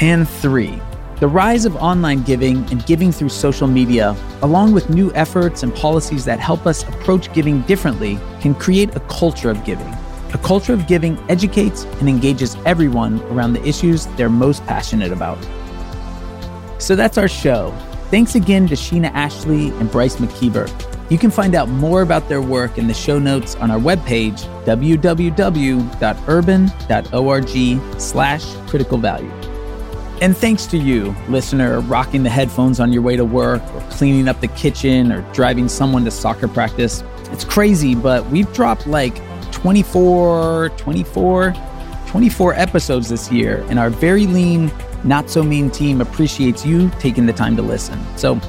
And 0.00 0.28
three, 0.28 0.78
the 1.20 1.28
rise 1.28 1.64
of 1.64 1.74
online 1.76 2.22
giving 2.22 2.58
and 2.70 2.84
giving 2.84 3.10
through 3.10 3.30
social 3.30 3.66
media, 3.66 4.14
along 4.42 4.72
with 4.72 4.90
new 4.90 5.10
efforts 5.14 5.62
and 5.62 5.74
policies 5.74 6.26
that 6.26 6.38
help 6.38 6.66
us 6.66 6.82
approach 6.82 7.32
giving 7.32 7.62
differently, 7.62 8.18
can 8.40 8.54
create 8.54 8.94
a 8.94 9.00
culture 9.00 9.48
of 9.48 9.64
giving. 9.64 9.88
A 10.34 10.38
culture 10.42 10.74
of 10.74 10.86
giving 10.86 11.18
educates 11.30 11.84
and 11.84 12.10
engages 12.10 12.56
everyone 12.66 13.22
around 13.32 13.54
the 13.54 13.66
issues 13.66 14.04
they're 14.18 14.28
most 14.28 14.62
passionate 14.66 15.12
about. 15.12 15.38
So 16.78 16.94
that's 16.94 17.16
our 17.16 17.28
show. 17.28 17.72
Thanks 18.10 18.34
again 18.34 18.66
to 18.68 18.74
Shena 18.74 19.10
Ashley 19.14 19.70
and 19.70 19.90
Brice 19.90 20.16
McKeever. 20.16 20.70
You 21.10 21.16
can 21.16 21.30
find 21.30 21.54
out 21.54 21.70
more 21.70 22.02
about 22.02 22.28
their 22.28 22.42
work 22.42 22.76
in 22.76 22.86
the 22.86 22.94
show 22.94 23.18
notes 23.18 23.54
on 23.56 23.70
our 23.70 23.78
webpage, 23.78 24.40
www.urban.org 24.66 25.40
slash 28.00 28.54
critical 28.68 28.98
value. 28.98 29.45
And 30.22 30.34
thanks 30.34 30.64
to 30.66 30.78
you, 30.78 31.14
listener, 31.28 31.80
rocking 31.80 32.22
the 32.22 32.30
headphones 32.30 32.80
on 32.80 32.90
your 32.90 33.02
way 33.02 33.16
to 33.16 33.24
work, 33.24 33.62
or 33.74 33.80
cleaning 33.90 34.28
up 34.28 34.40
the 34.40 34.48
kitchen, 34.48 35.12
or 35.12 35.20
driving 35.32 35.68
someone 35.68 36.06
to 36.06 36.10
soccer 36.10 36.48
practice. 36.48 37.04
It's 37.32 37.44
crazy, 37.44 37.94
but 37.94 38.24
we've 38.30 38.50
dropped 38.54 38.86
like 38.86 39.14
24, 39.52 40.70
24, 40.78 41.54
24 42.06 42.54
episodes 42.54 43.10
this 43.10 43.30
year, 43.30 43.62
and 43.68 43.78
our 43.78 43.90
very 43.90 44.26
lean, 44.26 44.72
not 45.04 45.28
so 45.28 45.42
mean 45.42 45.70
team 45.70 46.00
appreciates 46.00 46.64
you 46.64 46.90
taking 46.98 47.26
the 47.26 47.32
time 47.34 47.54
to 47.56 47.62
listen. 47.62 48.02
So 48.16 48.40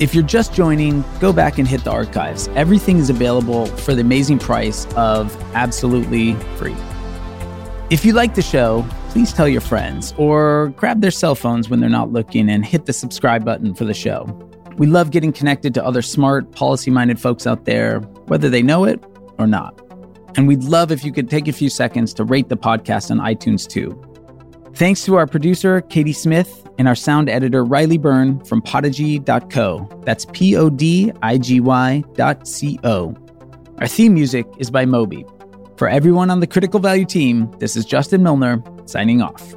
if 0.00 0.14
you're 0.16 0.24
just 0.24 0.52
joining, 0.52 1.04
go 1.20 1.32
back 1.32 1.58
and 1.58 1.68
hit 1.68 1.84
the 1.84 1.92
archives. 1.92 2.48
Everything 2.56 2.98
is 2.98 3.08
available 3.08 3.66
for 3.66 3.94
the 3.94 4.00
amazing 4.00 4.40
price 4.40 4.86
of 4.96 5.36
absolutely 5.54 6.34
free. 6.56 6.74
If 7.90 8.04
you 8.04 8.14
like 8.14 8.34
the 8.34 8.42
show, 8.42 8.84
please 9.14 9.32
tell 9.32 9.46
your 9.46 9.60
friends 9.60 10.12
or 10.18 10.74
grab 10.76 11.00
their 11.00 11.10
cell 11.12 11.36
phones 11.36 11.70
when 11.70 11.78
they're 11.78 11.88
not 11.88 12.12
looking 12.12 12.50
and 12.50 12.66
hit 12.66 12.86
the 12.86 12.92
subscribe 12.92 13.44
button 13.44 13.72
for 13.72 13.84
the 13.84 13.94
show. 13.94 14.24
We 14.76 14.88
love 14.88 15.12
getting 15.12 15.32
connected 15.32 15.72
to 15.74 15.84
other 15.84 16.02
smart, 16.02 16.50
policy 16.50 16.90
minded 16.90 17.20
folks 17.20 17.46
out 17.46 17.64
there, 17.64 18.00
whether 18.26 18.50
they 18.50 18.60
know 18.60 18.82
it 18.82 19.00
or 19.38 19.46
not. 19.46 19.80
And 20.36 20.48
we'd 20.48 20.64
love 20.64 20.90
if 20.90 21.04
you 21.04 21.12
could 21.12 21.30
take 21.30 21.46
a 21.46 21.52
few 21.52 21.70
seconds 21.70 22.12
to 22.14 22.24
rate 22.24 22.48
the 22.48 22.56
podcast 22.56 23.12
on 23.12 23.18
iTunes 23.18 23.68
too. 23.68 23.96
Thanks 24.74 25.04
to 25.04 25.14
our 25.14 25.28
producer, 25.28 25.80
Katie 25.82 26.12
Smith, 26.12 26.68
and 26.76 26.88
our 26.88 26.96
sound 26.96 27.28
editor, 27.28 27.64
Riley 27.64 27.98
Byrne 27.98 28.44
from 28.44 28.62
podigy.co. 28.62 30.02
That's 30.04 30.26
P 30.32 30.56
O 30.56 30.68
D 30.68 31.12
I 31.22 31.38
G 31.38 31.60
Y 31.60 32.02
dot 32.14 32.48
C 32.48 32.80
O. 32.82 33.16
Our 33.78 33.86
theme 33.86 34.12
music 34.12 34.44
is 34.58 34.72
by 34.72 34.86
Moby. 34.86 35.24
For 35.76 35.88
everyone 35.88 36.30
on 36.30 36.40
the 36.40 36.48
Critical 36.48 36.80
Value 36.80 37.04
team, 37.04 37.48
this 37.60 37.76
is 37.76 37.84
Justin 37.84 38.24
Milner 38.24 38.60
signing 38.86 39.22
off. 39.22 39.54